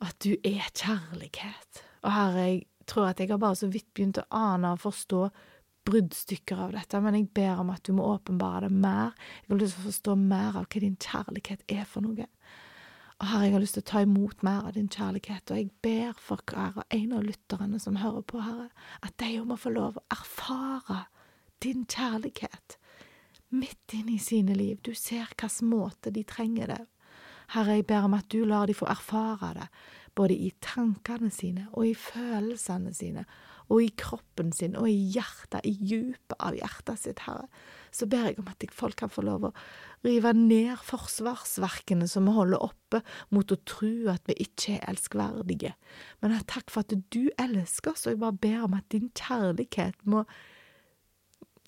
at 0.00 0.16
du 0.24 0.32
er 0.46 0.66
kjærlighet, 0.72 1.84
og 2.02 2.12
Herre, 2.14 2.44
jeg 2.48 2.66
tror 2.88 3.10
at 3.10 3.20
jeg 3.20 3.30
har 3.30 3.40
bare 3.40 3.58
så 3.58 3.68
vidt 3.70 3.90
begynt 3.94 4.20
å 4.22 4.28
ane 4.34 4.72
og 4.74 4.82
forstå 4.82 5.26
bruddstykker 5.90 6.64
av 6.66 6.74
dette, 6.76 7.00
men 7.02 7.16
jeg 7.16 7.30
ber 7.36 7.60
om 7.62 7.70
at 7.72 7.84
du 7.86 7.92
må 7.96 8.06
åpenbare 8.14 8.68
det 8.68 8.80
mer. 8.82 9.14
Jeg 9.44 9.52
har 9.52 9.60
lyst 9.62 9.76
til 9.76 9.84
å 9.84 9.90
forstå 9.90 10.16
mer 10.22 10.58
av 10.60 10.66
hva 10.66 10.82
din 10.82 10.98
kjærlighet 11.00 11.64
er 11.72 11.86
for 11.88 12.04
noe. 12.04 12.26
Og 13.20 13.28
Herre, 13.28 13.46
jeg 13.46 13.54
har 13.54 13.62
lyst 13.64 13.76
til 13.76 13.84
å 13.84 13.90
ta 13.90 14.02
imot 14.04 14.44
mer 14.46 14.68
av 14.68 14.76
din 14.76 14.88
kjærlighet, 14.88 15.52
og 15.52 15.60
jeg 15.60 15.70
ber 15.84 16.20
for 16.20 16.44
hver 16.48 16.78
og 16.80 16.96
en 16.96 17.16
av 17.16 17.24
lytterne 17.26 17.80
som 17.82 17.98
hører 18.00 18.24
på, 18.24 18.40
Herre, 18.44 18.68
at 19.04 19.16
de 19.20 19.34
må 19.44 19.58
få 19.60 19.72
lov 19.74 20.00
å 20.00 20.06
erfare 20.16 21.02
din 21.60 21.84
kjærlighet 21.84 22.78
midt 23.50 23.94
inn 23.96 24.08
i 24.08 24.18
sine 24.22 24.54
liv. 24.56 24.78
Du 24.82 24.94
ser 24.94 25.28
hvilken 25.34 25.68
måte 25.68 26.12
de 26.14 26.24
trenger 26.24 26.72
det. 26.72 26.80
Herre, 27.50 27.80
jeg 27.80 27.88
ber 27.90 28.06
om 28.06 28.14
at 28.14 28.28
du 28.30 28.44
lar 28.46 28.70
de 28.70 28.76
få 28.76 28.86
erfare 28.90 29.54
det, 29.56 29.68
både 30.18 30.36
i 30.36 30.50
tankene 30.62 31.30
sine 31.34 31.68
og 31.72 31.86
i 31.88 31.94
følelsene 31.98 32.92
sine, 32.94 33.24
og 33.70 33.84
i 33.84 33.90
kroppen 33.94 34.50
sin 34.54 34.74
og 34.78 34.88
i 34.90 34.96
hjertet, 35.14 35.62
i 35.66 35.72
djupet 35.78 36.34
av 36.42 36.56
hjertet 36.58 36.98
sitt, 36.98 37.22
Herre, 37.26 37.46
så 37.94 38.06
ber 38.10 38.28
jeg 38.28 38.38
om 38.42 38.50
at 38.50 38.66
folk 38.74 38.98
kan 38.98 39.10
få 39.10 39.22
lov 39.26 39.48
å 39.48 39.52
rive 40.06 40.32
ned 40.34 40.78
forsvarsverkene 40.86 42.08
som 42.10 42.26
vi 42.26 42.34
holder 42.34 42.62
oppe 42.66 43.02
mot 43.34 43.54
å 43.54 43.60
tro 43.66 43.92
at 44.10 44.26
vi 44.30 44.38
ikke 44.46 44.78
er 44.78 44.88
elskverdige. 44.90 45.74
Men 46.22 46.38
takk 46.50 46.70
for 46.70 46.82
at 46.82 46.94
du 47.14 47.30
elsker 47.38 47.94
oss, 47.94 48.06
og 48.06 48.14
jeg 48.14 48.22
bare 48.24 48.40
ber 48.42 48.66
om 48.66 48.76
at 48.78 48.90
din 48.94 49.10
kjærlighet 49.14 50.02
må 50.06 50.24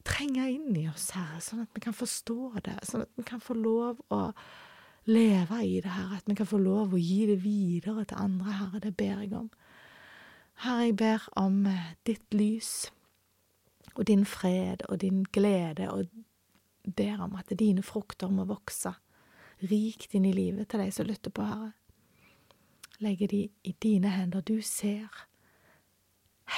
trenge 0.07 0.49
inn 0.51 0.75
i 0.79 0.89
oss, 0.91 1.13
Herre, 1.15 1.39
sånn 1.43 1.63
at 1.67 1.75
vi 1.75 1.83
kan 1.85 1.95
forstå 1.95 2.67
det, 2.67 2.81
sånn 2.87 3.07
at 3.07 3.15
vi 3.19 3.27
kan 3.27 3.43
få 3.43 3.55
lov 3.59 4.03
å 4.11 4.25
leve 5.05 5.67
i 5.67 5.81
det, 5.81 5.91
Herre, 5.91 6.17
at 6.17 6.29
vi 6.31 6.35
kan 6.39 6.47
få 6.47 6.59
lov 6.63 6.95
å 6.95 7.01
gi 7.01 7.27
det 7.27 7.41
videre 7.43 8.05
til 8.05 8.21
andre, 8.23 8.57
Herre, 8.59 8.81
det 8.83 8.97
ber 8.97 9.23
jeg 9.25 9.33
om. 9.37 9.51
Herre, 10.63 10.89
jeg 10.89 10.97
ber 10.97 11.29
om 11.41 11.65
eh, 11.67 11.95
ditt 12.07 12.35
lys 12.35 12.93
og 13.95 14.07
din 14.09 14.25
fred 14.25 14.87
og 14.89 15.01
din 15.03 15.25
glede, 15.33 15.91
og 15.91 16.07
ber 16.97 17.21
om 17.25 17.35
at 17.39 17.53
dine 17.59 17.83
frukter 17.83 18.31
må 18.31 18.47
vokse 18.49 18.95
rikt 19.63 20.15
inn 20.15 20.27
i 20.27 20.35
livet 20.35 20.71
til 20.71 20.83
de 20.83 20.91
som 20.95 21.07
lytter 21.07 21.35
på, 21.35 21.45
Herre. 21.47 21.73
Legger 23.03 23.29
de 23.29 23.43
i 23.65 23.75
dine 23.83 24.11
hender. 24.15 24.41
Du 24.41 24.61
ser 24.63 25.11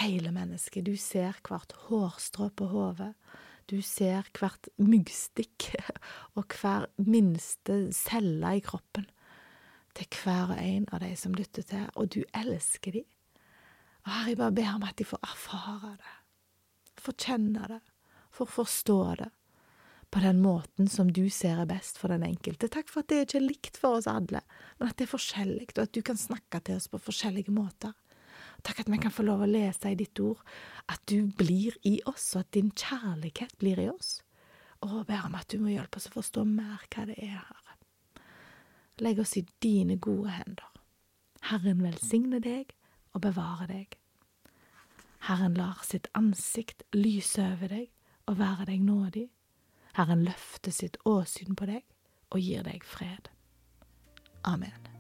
hele 0.01 0.33
mennesket. 0.33 0.85
Du 0.87 0.97
ser 0.97 1.39
hvert 1.47 1.73
hårstrå 1.87 2.51
på 2.57 2.69
hodet. 2.69 3.15
Du 3.71 3.81
ser 3.85 4.27
hvert 4.37 4.69
myggstikk 4.77 5.71
og 6.37 6.57
hver 6.61 6.89
minste 7.01 7.87
celle 7.97 8.57
i 8.59 8.65
kroppen 8.65 9.07
til 9.95 10.11
hver 10.25 10.51
og 10.57 10.59
en 10.59 10.89
av 10.93 11.05
de 11.05 11.13
som 11.17 11.35
lytter 11.39 11.63
til, 11.69 11.87
og 11.95 12.11
du 12.15 12.25
elsker 12.35 12.97
de. 12.97 13.05
Og 14.05 14.11
Herre, 14.11 14.33
jeg 14.33 14.41
bare 14.41 14.57
ber 14.57 14.73
om 14.75 14.87
at 14.89 14.99
de 14.99 15.07
får 15.07 15.23
erfare 15.23 15.95
det, 16.01 16.15
får 17.01 17.17
kjenne 17.25 17.69
det, 17.71 17.81
får 18.35 18.51
forstå 18.57 18.99
det, 19.23 19.31
på 20.15 20.23
den 20.23 20.43
måten 20.43 20.91
som 20.91 21.09
du 21.11 21.25
ser 21.33 21.59
er 21.63 21.71
best 21.71 21.99
for 21.99 22.13
den 22.13 22.23
enkelte. 22.27 22.69
Takk 22.71 22.91
for 22.91 23.03
at 23.03 23.11
det 23.11 23.25
ikke 23.25 23.39
er 23.41 23.49
likt 23.49 23.79
for 23.81 23.99
oss 23.99 24.11
alle, 24.11 24.45
men 24.79 24.91
at 24.91 24.99
det 24.99 25.09
er 25.09 25.15
forskjellig, 25.15 25.71
og 25.73 25.81
at 25.87 25.95
du 25.95 26.03
kan 26.07 26.19
snakke 26.21 26.61
til 26.63 26.79
oss 26.79 26.91
på 26.91 27.01
forskjellige 27.03 27.55
måter. 27.55 27.95
Takk 28.65 28.81
at 28.81 28.89
vi 28.89 28.99
kan 28.99 29.13
få 29.13 29.27
lov 29.27 29.45
å 29.45 29.49
lese 29.51 29.93
i 29.93 29.99
ditt 29.99 30.21
ord 30.25 30.41
at 30.89 31.03
du 31.11 31.27
blir 31.37 31.77
i 31.85 31.99
oss, 32.09 32.31
og 32.35 32.45
at 32.45 32.55
din 32.57 32.71
kjærlighet 32.73 33.53
blir 33.61 33.81
i 33.83 33.91
oss. 33.93 34.23
Og 34.85 35.05
ber 35.09 35.27
om 35.27 35.37
at 35.37 35.49
du 35.53 35.61
må 35.61 35.73
hjelpe 35.73 36.01
oss 36.01 36.09
å 36.09 36.15
forstå 36.17 36.45
mer 36.49 36.87
hva 36.93 37.05
det 37.09 37.19
er, 37.21 37.41
Herre. 37.41 37.77
Legg 39.05 39.21
oss 39.21 39.37
i 39.37 39.45
dine 39.65 39.97
gode 39.99 40.33
hender. 40.33 40.71
Herren 41.51 41.83
velsigne 41.85 42.41
deg 42.41 42.73
og 43.13 43.25
bevare 43.27 43.69
deg. 43.69 43.99
Herren 45.29 45.57
lar 45.57 45.81
sitt 45.85 46.09
ansikt 46.17 46.85
lyse 46.97 47.43
over 47.55 47.73
deg 47.73 47.91
og 48.29 48.39
være 48.41 48.69
deg 48.71 48.85
nådig. 48.85 49.29
Herren 49.99 50.25
løfter 50.25 50.73
sitt 50.73 50.99
åsyn 51.05 51.57
på 51.57 51.69
deg 51.69 51.85
og 52.33 52.41
gir 52.41 52.65
deg 52.67 52.85
fred. 52.85 53.31
Amen. 54.45 54.94